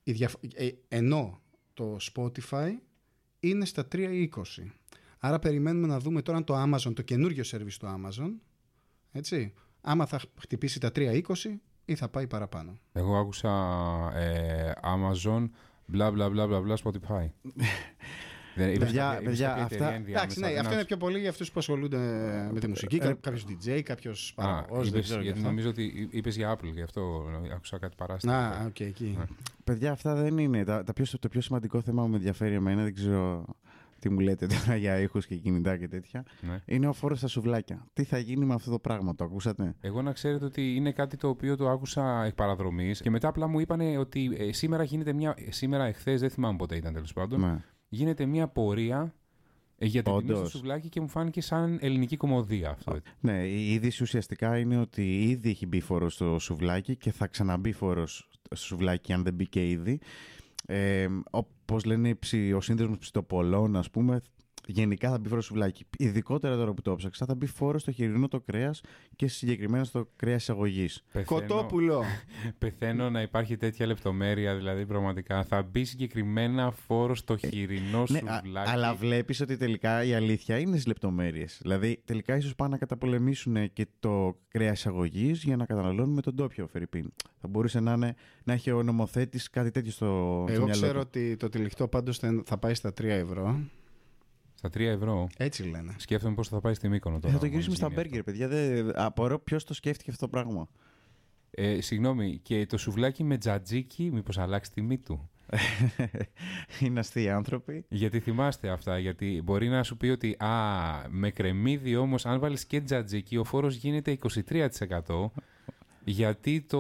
Η 0.04 0.12
διαφ- 0.12 0.43
ε, 0.56 0.69
ενώ 0.88 1.41
το 1.73 1.97
Spotify 2.13 2.69
είναι 3.39 3.65
στα 3.65 3.88
320 3.91 4.27
άρα 5.19 5.39
περιμένουμε 5.39 5.88
να 5.88 5.99
δούμε 5.99 6.21
τώρα 6.21 6.38
αν 6.38 6.43
το 6.43 6.62
Amazon 6.63 6.93
το 6.95 7.01
καινούριο 7.01 7.43
service 7.47 7.73
του 7.80 7.88
Amazon 7.88 8.32
έτσι, 9.12 9.54
άμα 9.82 10.06
θα 10.06 10.19
χτυπήσει 10.39 10.80
τα 10.80 10.91
320 10.95 11.21
ή 11.86 11.95
θα 11.95 12.10
πάει 12.10 12.27
παραπάνω. 12.27 12.80
Εγώ 12.93 13.17
άκουσα 13.17 13.51
ε, 14.15 14.71
Amazon, 14.84 15.49
μπλα 15.86 16.12
μπλα 16.12 16.30
μπλα 16.30 16.47
μπλα 16.47 16.62
μπλα 16.62 16.77
Spotify. 16.84 17.30
Δεν- 18.56 18.68
είπες 18.70 18.80
Παιδιά, 18.80 19.02
κάποια- 19.04 19.20
είπες 19.20 19.30
παιδιά, 19.30 19.48
κάποια 19.48 19.64
αυτά- 19.64 19.76
εταιρεία 19.76 19.96
ενδιάμεσα, 19.96 20.22
Εντάξει, 20.24 20.40
ναι, 20.40 20.48
δεν 20.48 20.56
αυτό 20.58 20.68
είναι 20.72 20.82
άκουσα. 20.82 20.88
πιο 20.88 20.98
πολύ 20.98 21.20
για 21.20 21.30
αυτούς 21.30 21.52
που 21.52 21.60
ασχολούνται 21.60 21.98
με 22.54 22.60
τη 22.60 22.68
μουσική. 22.68 22.96
ε, 23.02 23.14
Κάποιος 23.22 23.46
DJ, 23.48 23.82
κάποιος 23.82 24.34
Α, 24.36 24.42
παραγωγός. 24.44 24.78
είπες- 24.80 24.92
Δεν 24.92 25.02
ξέρω. 25.02 25.22
γιατί 25.22 25.38
γι' 25.38 25.44
αυτό. 25.44 25.50
νομίζω 25.50 25.70
ότι 25.70 26.08
είπες 26.12 26.36
για 26.36 26.54
Apple, 26.58 26.72
γι' 26.74 26.82
αυτό 26.82 27.26
άκουσα 27.56 27.78
κάτι 27.80 27.96
παράστατο. 27.98 28.34
Να, 28.34 28.66
οκ, 28.66 28.80
εκεί. 28.80 29.16
Ναι. 29.20 29.26
Παιδιά, 29.64 29.92
αυτά 29.92 30.16
δεν 30.16 30.38
είναι. 30.38 30.64
Τα, 30.64 30.84
τα 30.84 30.94
πιο, 30.94 31.06
το 31.20 31.30
πιο 31.30 31.42
σημαντικό 31.42 31.82
θέμα 31.82 32.04
που 32.04 32.10
με 32.10 32.16
ενδιαφέρει 32.16 32.54
εμένα, 32.56 32.84
δεν 32.84 32.94
ξέρω 32.94 33.46
τι 34.00 34.10
μου 34.10 34.20
λέτε 34.20 34.48
τώρα 34.48 34.76
για 34.76 35.00
ήχους 35.00 35.26
και 35.28 35.36
κινητά 35.36 35.78
και 35.78 35.88
τέτοια, 35.88 36.24
Ναι. 36.42 36.62
είναι 36.66 36.88
ο 36.88 36.94
φόρος 36.94 37.18
στα 37.18 37.28
σουβλάκια. 37.28 37.86
Τι 37.94 38.04
θα 38.04 38.18
γίνει 38.18 38.46
με 38.46 38.54
αυτό 38.54 38.72
το 38.72 38.80
πράγμα, 38.80 39.16
το 39.16 39.24
ακούσατε; 39.24 39.76
Εγώ 39.82 40.02
να 40.02 40.12
ξέρετε 40.12 40.46
ότι 40.46 40.76
είναι 40.76 40.92
κάτι 40.92 41.18
το 41.18 41.28
οποίο 41.28 41.56
το 41.56 41.70
άκουσα 41.70 42.24
εκ 42.24 42.34
παραδρομής 42.34 43.02
και 43.02 43.10
μετά 43.10 43.28
απλά 43.28 43.48
μου 43.48 43.60
είπαν 43.60 43.96
ότι 43.98 44.36
ε, 44.40 44.54
σήμερα 44.54 44.84
γίνεται 44.84 45.14
μια. 45.14 45.34
ε, 45.38 45.52
Σήμερα, 45.52 45.86
εχθές, 45.86 46.15
δεν 46.16 46.30
θυμάμαι 46.30 46.58
πότε 46.58 46.76
ήταν 46.76 46.94
τέλος 46.94 47.14
πάντων. 47.14 47.40
Ναι. 47.40 47.58
Γίνεται 47.93 48.25
μια 48.25 48.47
πορεία 48.47 49.13
ε, 49.77 49.86
για 49.86 50.04
την 50.04 50.13
τιμή 50.13 50.25
στο 50.30 50.36
Όντως. 50.38 50.51
σουβλάκι 50.51 50.89
και 50.89 51.01
μου 51.01 51.08
φάνηκε 51.08 51.41
σαν 51.41 51.77
ελληνική 51.82 52.17
κωμωδία 52.17 52.69
αυτό. 52.69 52.95
έτσι. 52.95 53.12
Ναι, 53.19 53.47
η 53.47 53.73
είδηση 53.73 54.04
ουσιαστικά 54.04 54.58
είναι 54.58 54.77
ότι 54.77 55.23
ήδη 55.23 55.49
έχει 55.49 55.65
μπει 55.65 55.80
φόρος 55.80 56.13
στο 56.13 56.39
σουβλάκι 56.39 56.95
και 56.95 57.12
θα 57.12 57.27
ξαναμπεί 57.27 57.71
φόρος 57.71 58.30
στο 58.43 58.56
σουβλάκι 58.65 59.13
αν 59.13 59.23
δεν 59.23 59.34
μπήκε 59.34 59.69
ήδη. 59.69 59.99
Ε, 60.65 61.08
Όπω 61.32 61.77
λένε 61.86 62.10
οι 62.10 62.15
ψι- 62.15 62.54
ο 62.54 62.62
σύνδεσμος 62.62 62.97
ψητοπολών, 62.97 63.75
ας 63.75 63.89
πούμε, 63.89 64.21
γενικά 64.67 65.10
θα 65.10 65.19
μπει 65.19 65.28
φόρο 65.30 65.41
στο 65.41 65.54
σουβλάκι. 65.54 65.86
Ειδικότερα 65.97 66.56
τώρα 66.56 66.74
που 66.74 66.82
το 66.82 66.95
ψάξα, 66.95 67.26
θα 67.26 67.36
μπει 67.36 67.45
φόρος 67.45 67.82
στο 67.82 67.91
χοιρινό 67.91 68.28
το 68.28 68.39
κρέας 68.39 68.82
και 69.15 69.28
συγκεκριμένα 69.28 69.84
στο 69.84 70.08
κρέας 70.15 70.41
εισαγωγής. 70.41 71.04
Πεθαίνω, 71.12 71.39
Κοτόπουλο. 71.41 72.04
πεθαίνω 72.60 73.10
να 73.10 73.21
υπάρχει 73.21 73.58
τέτοια 73.58 73.86
λεπτομέρεια, 73.86 74.56
δηλαδή 74.56 74.86
πραγματικά. 74.86 75.43
Θα 75.43 75.62
μπει 75.63 75.84
συγκεκριμένα 75.84 76.71
φόρος 76.71 77.19
στο 77.19 77.38
χοιρινό 77.38 78.04
Ναι, 78.10 78.19
α- 78.26 78.36
σουβλάκι. 78.43 78.69
αλλά 78.71 78.95
βλέπεις 78.95 79.41
ότι 79.41 79.58
τελικά 79.58 80.04
η 80.04 80.13
αλήθεια 80.13 80.58
είναι 80.58 80.71
στις 80.71 80.86
λεπτομέρειες. 80.86 81.58
Δηλαδή, 81.62 82.02
τελικά 82.06 82.36
ίσως 82.36 82.56
πάνε 82.56 82.69
να 82.71 82.78
καταπολεμήσουν 82.78 83.74
και 83.74 83.88
το 84.00 84.38
κρέας 84.47 84.78
εισαγωγής 84.78 85.43
για 85.43 85.56
να 85.56 85.65
καταναλώνουμε 85.65 86.21
τον 86.21 86.36
τόπιο 86.36 86.67
Φερρυπίν. 86.67 87.12
Θα 87.41 87.47
μπορούσε 87.47 87.80
να, 87.80 87.93
είναι, 87.93 88.15
να 88.43 88.54
έχει 88.54 88.71
ο 88.71 88.84
νομοθέτης 88.84 89.50
κάτι 89.50 89.71
τέτοιο 89.71 89.91
στο, 89.91 90.06
στο 90.47 90.54
Εγώ 90.54 90.63
μυαλό 90.65 90.82
ξέρω 90.82 91.00
του. 91.00 91.06
ότι 91.08 91.36
το 91.36 91.50
τυλιχτό 91.50 91.88
πάντως 91.88 92.17
θα- 92.17 92.41
θα 92.45 92.58
πάει 92.58 92.74
στα 92.74 92.93
3 93.02 93.04
ευρώ. 93.04 93.60
Στα 94.63 94.69
3 94.74 94.80
ευρώ. 94.80 95.28
Έτσι 95.38 95.63
λένε. 95.63 95.95
Σκέφτομαι 95.97 96.36
πώ 96.36 96.43
θα 96.43 96.60
πάει 96.60 96.74
στη 96.74 96.88
Μύκονο 96.88 97.15
Ε, 97.15 97.19
τώρα. 97.19 97.34
θα 97.34 97.39
το 97.39 97.45
μόλις 97.45 97.65
γυρίσουμε 97.65 97.76
στα 97.76 97.88
γίνει 97.88 98.00
αυτό. 98.00 98.10
μπέργκερ, 98.10 98.24
παιδιά. 98.24 98.47
Δεν... 98.47 98.91
Απορώ 99.00 99.39
ποιος 99.39 99.63
το 99.63 99.74
σκέφτηκε 99.74 100.12
αυτό 100.12 100.26
το 100.26 100.32
πράγμα. 100.32 100.67
Ε, 101.52 101.82
συγγνώμη, 101.82 102.39
και 102.43 102.65
το 102.65 102.78
σουβλάκι 102.78 103.24
με 103.24 103.38
τζατζίκι, 103.38 104.10
μήπως 104.13 104.38
αλλάξει 104.38 104.71
τιμή 104.71 104.97
του; 104.97 105.30
Είναι 106.82 107.00
αστείοι 107.00 107.30
άνθρωποι. 107.30 107.86
Γιατί 107.89 108.19
θυμάστε 108.19 108.69
αυτά, 108.69 109.00
γιατί 109.00 109.41
μπορεί 109.43 109.67
να 109.67 109.84
σου 109.84 109.97
πει 109.97 110.08
ότι 110.08 110.36
α, 110.39 110.50
με 111.10 111.30
κρεμμύδι 111.32 111.95
όμως, 111.95 112.26
αν 112.26 112.39
βάλεις 112.39 112.65
και 112.65 112.82
τζατζίκι, 112.82 113.38
ο 113.38 113.43
φόρος 113.43 113.76
γίνεται 113.76 114.17
23%. 114.47 115.26
Γιατί 116.04 116.62
το, 116.62 116.80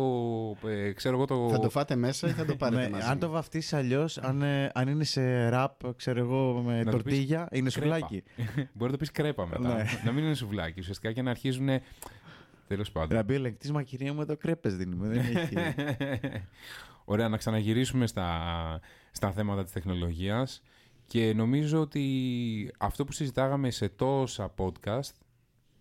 ε, 0.67 0.91
ξέρω 0.91 1.15
εγώ 1.15 1.25
το... 1.25 1.49
Θα 1.49 1.59
το 1.59 1.69
φάτε 1.69 1.95
μέσα 1.95 2.27
ή 2.27 2.31
θα 2.31 2.45
το 2.45 2.55
πάρετε 2.55 2.81
Ναι, 2.81 2.89
μαζί; 2.89 3.07
αν 3.07 3.19
το 3.19 3.29
βαφτίσει 3.29 3.75
αλλιώς, 3.75 4.17
αν, 4.17 4.41
ε, 4.41 4.71
αν 4.73 4.87
είναι 4.87 5.03
σε 5.03 5.49
ραπ, 5.49 5.93
ξέρω 5.95 6.19
εγώ, 6.19 6.61
με 6.65 6.83
Να 6.83 6.91
το 6.91 6.97
πεις 6.97 7.03
τορτίγια, 7.03 7.47
είναι 7.51 7.69
κρέπα. 7.69 7.95
σουβλάκι. 7.95 8.23
μπορεί 8.73 8.91
να 8.91 8.91
το 8.91 8.97
πεις 8.97 9.11
κρέπα 9.11 9.47
μετά. 9.47 9.75
Ναι. 9.75 9.83
να 10.05 10.11
μην 10.11 10.23
είναι 10.23 10.33
σουβλάκι 10.33 10.79
ουσιαστικά 10.79 11.11
και 11.11 11.21
να 11.21 11.29
αρχίζουν... 11.29 11.69
Τέλος 12.67 12.91
πάντων. 12.91 13.17
Να 13.17 13.23
μπει 13.23 13.33
ο 13.33 13.35
ελεγκτής, 13.35 13.71
μα 13.71 13.83
κυρία 13.83 14.13
μου, 14.13 14.21
εδώ 14.21 14.37
κρέπες 14.37 14.75
δίνουμε. 14.75 15.07
Δεν 15.07 15.19
έχει. 15.19 15.55
Ωραία, 17.05 17.29
να 17.29 17.37
ξαναγυρίσουμε 17.37 18.07
στα, 18.07 18.79
στα 19.11 19.31
θέματα 19.31 19.63
της 19.63 19.71
τεχνολογίας 19.71 20.61
και 21.07 21.33
νομίζω 21.33 21.81
ότι 21.81 22.71
αυτό 22.77 23.05
που 23.05 23.11
συζητάγαμε 23.11 23.69
σε 23.69 23.89
τόσα 23.89 24.53
podcast, 24.57 25.11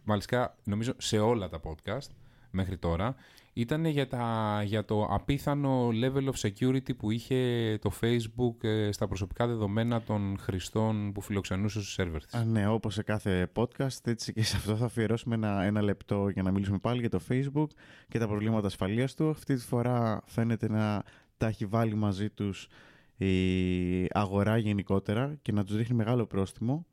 μάλιστα 0.04 0.56
νομίζω 0.64 0.92
σε 0.96 1.18
όλα 1.18 1.48
τα 1.48 1.60
podcast 1.64 2.08
μέχρι 2.50 2.76
τώρα, 2.76 3.14
ήταν 3.52 3.84
για, 3.84 4.06
τα, 4.06 4.62
για 4.64 4.84
το 4.84 5.04
απίθανο 5.04 5.88
level 5.88 6.24
of 6.24 6.48
security 6.48 6.96
που 6.96 7.10
είχε 7.10 7.78
το 7.80 7.92
Facebook 8.00 8.64
ε, 8.64 8.92
στα 8.92 9.06
προσωπικά 9.06 9.46
δεδομένα 9.46 10.02
των 10.02 10.36
χρηστών 10.38 11.12
που 11.12 11.20
φιλοξενούσε 11.20 11.80
στους 11.80 11.92
σερβερ 11.92 12.24
της. 12.24 12.34
Α, 12.34 12.44
ναι, 12.44 12.68
όπως 12.68 12.94
σε 12.94 13.02
κάθε 13.02 13.50
podcast, 13.54 14.06
έτσι 14.06 14.32
και 14.32 14.42
σε 14.42 14.56
αυτό 14.56 14.76
θα 14.76 14.84
αφιερώσουμε 14.84 15.34
ένα, 15.34 15.62
ένα 15.62 15.82
λεπτό 15.82 16.28
για 16.28 16.42
να 16.42 16.50
μιλήσουμε 16.50 16.78
πάλι 16.78 17.00
για 17.00 17.10
το 17.10 17.20
Facebook 17.28 17.68
και 18.08 18.18
τα 18.18 18.26
προβλήματα 18.28 18.66
ασφαλείας 18.66 19.14
του. 19.14 19.28
Αυτή 19.28 19.54
τη 19.54 19.60
φορά 19.60 20.22
φαίνεται 20.26 20.68
να 20.68 21.02
τα 21.36 21.46
έχει 21.46 21.66
βάλει 21.66 21.94
μαζί 21.94 22.30
τους 22.30 22.68
η 23.16 24.06
αγορά 24.10 24.56
γενικότερα 24.56 25.38
και 25.42 25.52
να 25.52 25.64
τους 25.64 25.76
δείχνει 25.76 25.96
μεγάλο 25.96 26.26
πρόστιμο 26.26 26.86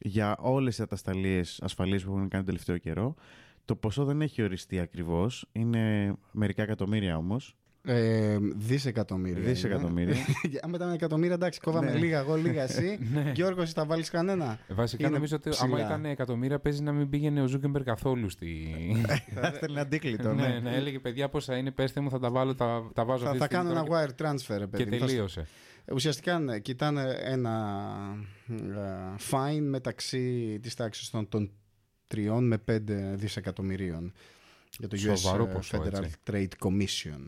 για 0.00 0.36
όλες 0.40 0.74
τις 0.74 0.84
ατασθαλίες 0.84 1.60
ασφαλείας 1.62 2.04
που 2.04 2.10
έχουν 2.10 2.28
κάνει 2.28 2.44
το 2.44 2.50
τελευταίο 2.50 2.78
καιρό. 2.78 3.14
Το 3.64 3.76
ποσό 3.76 4.04
δεν 4.04 4.20
έχει 4.22 4.42
οριστεί 4.42 4.78
ακριβώς, 4.80 5.46
είναι 5.52 6.12
μερικά 6.32 6.62
εκατομμύρια 6.62 7.16
όμως. 7.16 7.56
Ε, 7.84 8.36
δισεκατομμύρια. 8.56 9.42
Δισεκατομμύρια. 9.42 10.14
είναι. 10.44 10.58
Αν 10.62 10.70
μετά 10.70 10.86
με 10.86 10.94
εκατομμύρια, 10.94 11.34
εντάξει, 11.34 11.60
κόβαμε 11.60 11.90
Ναι. 11.90 11.98
λίγα 11.98 12.18
εγώ, 12.18 12.34
λίγα 12.36 12.62
εσύ. 12.68 12.98
Γιώργος, 13.34 13.62
εσύ 13.64 13.72
θα 13.72 13.84
βάλεις 13.86 14.10
κανένα; 14.10 14.58
Ε, 14.68 14.74
Βασικά 14.74 15.06
είναι 15.06 15.14
νομίζω 15.14 15.36
ότι 15.36 15.48
ψιλά. 15.50 15.66
άμα 15.68 15.84
ήταν 15.86 16.04
εκατομμύρια 16.04 16.58
παίζει 16.58 16.82
να 16.82 16.92
μην 16.92 17.08
πήγαινε 17.08 17.42
ο 17.42 17.46
Ζούκερμπεργκ 17.46 17.82
καθόλου 17.82 18.28
στη... 18.28 18.66
Θα 19.34 19.46
έστελνε 19.46 19.80
αντίκλητο, 19.80 20.34
ναι, 20.34 20.46
ναι. 20.48 20.60
να 20.60 20.70
έλεγε 20.74 20.98
παιδιά 20.98 21.28
πόσα 21.28 21.56
είναι, 21.56 21.70
πέστε 21.70 22.00
μου, 22.00 22.10
θα 22.10 22.18
τα 22.18 22.30
βάλω, 22.30 22.54
τα, 22.54 22.90
τα 22.94 23.04
βάζω 23.04 23.24
Θα, 23.24 23.30
αυτή 23.30 23.38
θα 23.40 23.46
τη 23.48 23.54
στιγμή 23.54 23.70
κάνω 23.70 23.78
ένα 23.78 23.88
τώρα 23.88 24.06
wire 24.06 24.22
transfer, 24.22 24.58
ρε 24.58 24.64
και, 24.64 24.66
παιδί. 24.66 24.84
και 24.84 24.90
μου. 24.90 24.98
Θα- 24.98 25.06
τελείωσε. 25.06 25.46
Ουσιαστικά 25.92 26.38
ναι, 26.38 26.58
κοιτάνε 26.58 27.16
ένα 27.22 27.76
ε, 28.50 28.56
fine 29.30 29.60
μεταξύ 29.60 30.58
της 30.62 30.74
τάξης 30.74 31.10
των, 31.10 31.28
των 31.28 31.50
3 32.14 32.38
με 32.40 32.58
5 32.66 32.80
δισεκατομμυρίων 33.14 34.12
για 34.78 34.88
το 34.88 34.96
Σοβαρό 34.96 35.44
US 35.44 35.52
ποσό, 35.54 35.82
Federal 35.82 36.02
έτσι. 36.02 36.16
Trade 36.30 36.66
Commission. 36.66 37.20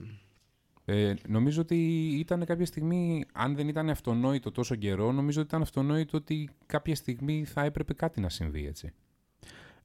Ε, 0.84 1.14
νομίζω 1.28 1.60
ότι 1.60 2.06
ήταν 2.18 2.44
κάποια 2.44 2.66
στιγμή, 2.66 3.24
αν 3.32 3.54
δεν 3.54 3.68
ήταν 3.68 3.90
αυτονόητο 3.90 4.50
τόσο 4.50 4.74
καιρό, 4.74 5.12
νομίζω 5.12 5.40
ότι 5.40 5.48
ήταν 5.48 5.62
αυτονόητο 5.62 6.16
ότι 6.16 6.50
κάποια 6.66 6.94
στιγμή 6.94 7.44
θα 7.44 7.62
έπρεπε 7.64 7.94
κάτι 7.94 8.20
να 8.20 8.28
συμβεί 8.28 8.66
έτσι. 8.66 8.92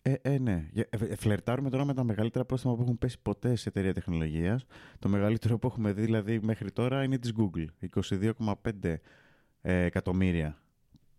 Ε, 0.02 0.14
ε, 0.22 0.38
ναι. 0.38 0.68
Για- 0.72 0.88
ε, 0.90 1.06
ε, 1.06 1.16
Φλερτάρουμε 1.16 1.70
τώρα 1.70 1.86
με 1.86 1.94
τα 1.94 2.04
μεγαλύτερα 2.04 2.46
πρόστιμα 2.46 2.76
που 2.76 2.82
έχουν 2.82 2.98
πέσει 2.98 3.18
ποτέ 3.22 3.56
σε 3.56 3.70
εταιρεία 3.70 3.94
τεχνολογίας. 3.94 4.66
Το 5.00 5.10
μεγαλύτερο 5.10 5.60
που 5.60 5.68
έχουμε 5.68 5.94
δει 5.94 6.02
δηλαδή 6.02 6.40
μέχρι 6.44 6.72
τώρα 6.72 7.04
είναι 7.04 7.18
της 7.18 7.34
Google. 7.38 7.66
22,5 7.80 9.02
ε, 9.62 9.84
εκατομμύρια 9.84 10.62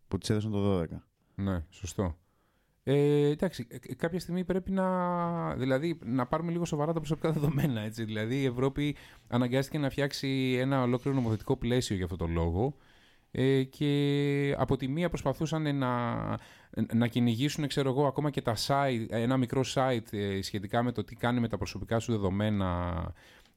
που 0.08 0.18
της 0.18 0.30
έδωσαν 0.30 0.50
το 0.50 0.80
12. 0.80 0.86
Ναι, 1.34 1.64
σωστό. 1.70 2.18
Ε, 2.82 3.28
εντάξει, 3.28 3.66
ε, 3.70 3.76
ε, 3.82 3.94
κάποια 3.94 4.20
στιγμή 4.20 4.44
πρέπει 4.44 4.70
να, 4.70 5.54
δηλαδή, 5.54 5.98
να 6.04 6.26
πάρουμε 6.26 6.52
λίγο 6.52 6.64
σοβαρά 6.64 6.92
τα 6.92 6.98
προσωπικά 6.98 7.30
δεδομένα. 7.32 7.80
Έτσι. 7.80 8.04
Δηλαδή 8.04 8.40
η 8.40 8.44
Ευρώπη 8.44 8.96
αναγκάστηκε 9.28 9.78
να 9.78 9.90
φτιάξει 9.90 10.56
ένα 10.58 10.82
ολόκληρο 10.82 11.16
νομοθετικό 11.16 11.56
πλαίσιο 11.56 11.96
για 11.96 12.04
αυτό 12.04 12.16
το 12.16 12.26
λόγο 12.26 12.74
ε, 13.32 13.62
και 13.62 14.54
από 14.58 14.76
τη 14.76 14.88
μία 14.88 15.08
προσπαθούσαν 15.08 15.76
να, 15.76 16.14
να 16.94 17.06
κυνηγήσουν, 17.06 17.66
ξέρω 17.66 17.90
εγώ, 17.90 18.06
ακόμα 18.06 18.30
και 18.30 18.42
τα 18.42 18.54
site, 18.66 19.06
ένα 19.08 19.36
μικρό 19.36 19.64
site 19.74 20.12
ε, 20.12 20.42
σχετικά 20.42 20.82
με 20.82 20.92
το 20.92 21.04
τι 21.04 21.14
κάνει 21.14 21.40
με 21.40 21.48
τα 21.48 21.56
προσωπικά 21.56 21.98
σου 21.98 22.12
δεδομένα 22.12 22.94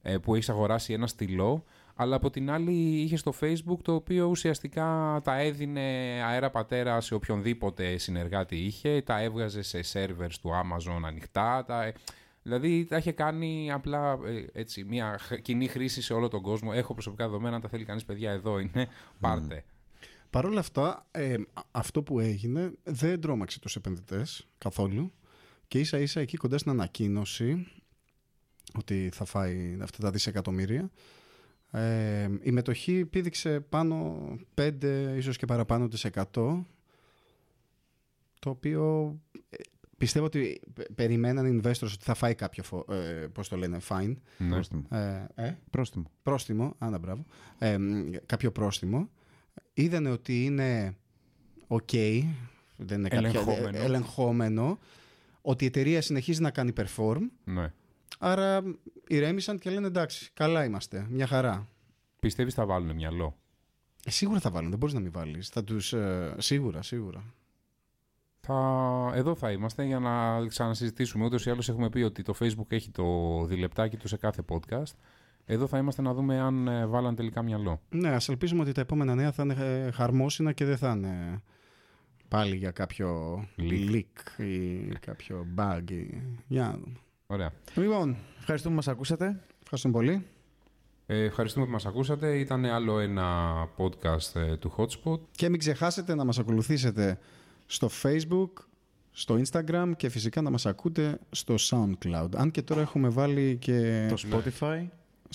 ε, 0.02 0.18
που 0.18 0.34
έχεις 0.34 0.48
αγοράσει 0.48 0.92
ένα 0.92 1.06
στυλό, 1.06 1.64
αλλά 1.94 2.16
από 2.16 2.30
την 2.30 2.50
άλλη 2.50 2.72
είχε 2.72 3.16
το 3.16 3.32
Facebook 3.40 3.78
το 3.82 3.94
οποίο 3.94 4.26
ουσιαστικά 4.26 5.20
τα 5.24 5.38
έδινε 5.38 5.80
αέρα 6.24 6.50
πατέρα 6.50 7.00
σε 7.00 7.14
οποιονδήποτε 7.14 7.96
συνεργάτη 7.96 8.56
είχε, 8.56 9.02
τα 9.02 9.20
έβγαζε 9.20 9.62
σε 9.62 9.80
servers 9.92 10.34
του 10.40 10.50
Amazon 10.50 11.00
ανοιχτά, 11.04 11.64
τα... 11.64 11.92
Δηλαδή 12.42 12.84
τα 12.84 12.96
είχε 12.96 13.12
κάνει 13.12 13.72
απλά 13.72 14.18
ε, 14.24 14.60
έτσι, 14.60 14.84
μια 14.84 15.18
χ- 15.18 15.40
κοινή 15.40 15.66
χρήση 15.68 16.02
σε 16.02 16.12
όλο 16.14 16.28
τον 16.28 16.42
κόσμο. 16.42 16.70
Έχω 16.74 16.92
προσωπικά 16.92 17.24
δεδομένα, 17.24 17.54
αν 17.54 17.60
τα 17.62 17.68
θέλει 17.68 17.84
κανείς 17.84 18.04
παιδιά 18.04 18.30
εδώ 18.30 18.58
είναι, 18.58 18.88
πάρτε. 19.20 19.64
Παρ' 20.30 20.44
όλα 20.44 20.60
αυτά, 20.60 21.06
ε, 21.10 21.34
α- 21.52 21.62
αυτό 21.70 22.02
που 22.02 22.20
έγινε 22.20 22.72
δεν 22.82 23.20
τρόμαξε 23.20 23.60
τους 23.60 23.76
επενδυτές 23.76 24.46
καθόλου 24.58 25.12
και 25.68 25.78
ίσα 25.78 25.98
ίσα 25.98 26.20
εκεί 26.20 26.36
κοντά 26.36 26.58
στην 26.58 26.70
ανακοίνωση 26.70 27.66
ότι 28.78 29.10
θα 29.12 29.24
φάει 29.24 29.78
αυτά 29.82 29.98
τα 29.98 30.10
δισεκατομμύρια 30.10 30.90
ε, 31.80 32.28
η 32.42 32.50
μετοχή 32.50 33.04
πήδηξε 33.04 33.60
πάνω 33.60 34.16
5 34.54 34.72
ίσως 35.16 35.36
και 35.36 35.46
παραπάνω 35.46 35.88
της 35.88 36.06
100 36.12 36.22
το 38.38 38.50
οποίο 38.50 39.14
ε, 39.50 39.56
πιστεύω 39.98 40.24
ότι 40.26 40.60
πε- 40.74 40.92
περιμέναν 40.92 41.46
οι 41.46 41.60
investors 41.62 41.82
ότι 41.82 41.96
θα 42.04 42.14
φάει 42.14 42.34
κάποιο 42.34 42.62
φο, 42.62 42.84
ε, 42.88 43.26
πώς 43.32 43.48
το 43.48 43.56
λένε, 43.56 43.78
fine 43.88 44.14
Ναι. 44.38 44.48
Πρόστιμο. 44.48 44.82
ε, 44.90 45.26
ε, 45.34 45.56
Πρόστιμο. 45.70 46.10
πρόστιμο, 46.22 46.74
άντα 46.78 46.98
μπράβο, 46.98 47.24
ε, 47.58 47.78
μ, 47.78 48.10
κάποιο 48.26 48.50
πρόστιμο. 48.52 49.08
Είδανε 49.74 50.10
ότι 50.10 50.44
είναι 50.44 50.96
ok, 51.68 52.24
δεν 52.76 52.98
είναι 52.98 53.08
κάποια- 53.08 53.28
Ελεγχόμενο. 53.28 53.76
ε, 53.78 53.84
ελεγχόμενο, 53.84 54.78
ότι 55.42 55.64
η 55.64 55.66
εταιρεία 55.66 56.02
συνεχίζει 56.02 56.40
να 56.40 56.50
κάνει 56.50 56.72
perform, 56.76 57.20
ναι. 57.44 57.72
άρα 58.18 58.62
ηρέμησαν 59.08 59.58
και 59.58 59.70
λένε 59.70 59.86
εντάξει, 59.86 60.30
καλά 60.34 60.64
είμαστε, 60.64 61.06
μια 61.10 61.26
χαρά. 61.26 61.68
Πιστεύεις 62.20 62.54
θα 62.54 62.66
βάλουν 62.66 62.94
μυαλό; 62.94 63.36
Ε, 64.04 64.10
σίγουρα 64.10 64.40
θα 64.40 64.50
βάλουν, 64.50 64.70
δεν 64.70 64.78
μπορείς 64.78 64.94
να 64.94 65.00
μην 65.00 65.12
βάλεις. 65.12 65.48
Θα 65.48 65.64
τους, 65.64 65.92
ε, 65.92 66.34
σίγουρα, 66.38 66.82
σίγουρα. 66.82 67.24
Θα... 68.40 69.12
Εδώ 69.14 69.34
θα 69.34 69.50
είμαστε 69.50 69.84
για 69.84 69.98
να 69.98 70.46
ξανασυζητήσουμε. 70.46 71.24
Ούτως 71.24 71.46
ή 71.46 71.50
άλλως 71.50 71.68
έχουμε 71.68 71.88
πει 71.88 72.02
ότι 72.02 72.22
το 72.22 72.34
Facebook 72.38 72.72
έχει 72.72 72.90
το 72.90 73.04
διλεπτάκι 73.44 73.96
του 73.96 74.08
σε 74.08 74.16
κάθε 74.16 74.42
podcast. 74.48 74.92
Εδώ 75.44 75.66
θα 75.66 75.78
είμαστε 75.78 76.02
να 76.02 76.14
δούμε 76.14 76.40
αν 76.40 76.68
ε, 76.68 76.86
βάλαν 76.86 77.14
τελικά 77.14 77.42
μυαλό. 77.42 77.80
Ναι, 77.88 78.08
ας 78.08 78.28
ελπίσουμε 78.28 78.62
ότι 78.62 78.72
τα 78.72 78.80
επόμενα 78.80 79.14
νέα 79.14 79.32
θα 79.32 79.42
είναι 79.42 79.54
ε, 79.58 79.90
χαρμόσυνα 79.90 80.52
και 80.52 80.64
δεν 80.64 80.76
θα 80.76 80.90
είναι 80.90 81.42
πάλι 82.28 82.56
για 82.56 82.70
κάποιο 82.70 83.40
Leak. 83.58 83.90
leak 83.90 84.42
ή 84.44 84.78
κάποιο 85.00 85.46
bug. 85.56 85.90
Ή... 85.90 86.22
Για 86.46 86.62
να 86.62 86.72
δούμε. 86.72 86.98
Ωραία. 87.26 87.52
Λοιπόν, 87.74 88.16
Ευχαριστούμε 88.38 88.74
που 88.74 88.80
μας 88.84 88.94
ακούσατε. 88.94 89.40
ευχαριστούμε 89.62 89.94
πολύ. 89.94 90.26
Ε, 91.06 91.24
ευχαριστούμε 91.24 91.64
που 91.66 91.72
μας 91.72 91.86
ακούσατε. 91.86 92.38
Ήταν 92.38 92.64
άλλο 92.64 92.98
ένα 92.98 93.52
podcast 93.76 94.34
ε, 94.34 94.56
του 94.56 94.74
Hotspot. 94.76 95.18
Και 95.30 95.48
μην 95.48 95.58
ξεχάσετε 95.58 96.14
να 96.14 96.24
μας 96.24 96.38
ακολουθήσετε 96.38 97.18
στο 97.66 97.90
Facebook, 98.02 98.50
στο 99.12 99.40
Instagram 99.44 99.92
και 99.96 100.08
φυσικά 100.08 100.42
να 100.42 100.50
μας 100.50 100.66
ακούτε 100.66 101.18
στο 101.30 101.54
SoundCloud. 101.58 102.28
Αν 102.36 102.50
και 102.50 102.62
τώρα 102.62 102.80
έχουμε 102.80 103.08
βάλει 103.08 103.56
και 103.60 104.06
Το 104.08 104.16
Spotify. 104.30 104.86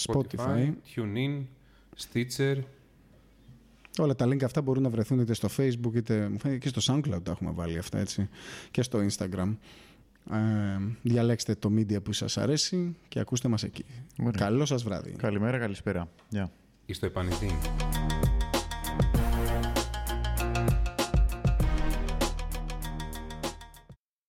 Spotify. 0.07 0.73
TuneIn, 0.95 1.43
Stitcher. 1.97 2.55
Όλα 3.97 4.15
τα 4.15 4.25
link 4.25 4.43
αυτά 4.43 4.61
μπορούν 4.61 4.83
να 4.83 4.89
βρεθούν 4.89 5.19
είτε 5.19 5.33
στο 5.33 5.47
Facebook 5.57 5.93
είτε 5.95 6.29
μου 6.29 6.39
φαίνεται 6.39 6.69
και 6.69 6.79
στο 6.79 6.93
SoundCloud 6.93 7.23
τα 7.23 7.31
έχουμε 7.31 7.51
βάλει 7.51 7.77
αυτά 7.77 7.97
έτσι 7.99 8.29
και 8.71 8.81
στο 8.81 8.99
Instagram. 9.09 9.55
Ε, 10.31 10.37
διαλέξτε 11.01 11.55
το 11.55 11.71
media 11.75 12.03
που 12.03 12.13
σας 12.13 12.37
αρέσει 12.37 12.95
και 13.07 13.19
ακούστε 13.19 13.47
μας 13.47 13.63
εκεί. 13.63 13.85
Ωραία. 14.19 14.31
Καλό 14.37 14.65
σας 14.65 14.83
βράδυ. 14.83 15.11
Καλημέρα, 15.11 15.57
καλησπέρα. 15.57 16.09
Γεια. 16.29 16.51
ή 16.85 16.93
στο 16.93 17.05
επανειδή. 17.05 17.57